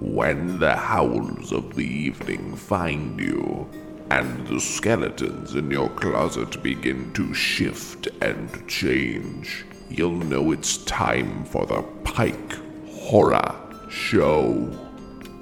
when 0.00 0.60
the 0.60 0.76
howls 0.76 1.52
of 1.52 1.74
the 1.74 1.86
evening 1.86 2.54
find 2.54 3.18
you, 3.18 3.68
and 4.10 4.46
the 4.46 4.60
skeletons 4.60 5.54
in 5.54 5.70
your 5.70 5.88
closet 5.90 6.62
begin 6.62 7.12
to 7.12 7.34
shift 7.34 8.06
and 8.20 8.68
change, 8.68 9.66
you'll 9.90 10.12
know 10.12 10.52
it's 10.52 10.78
time 10.84 11.44
for 11.44 11.66
the 11.66 11.82
Pike 12.04 12.54
Horror 12.88 13.54
Show. 13.90 14.70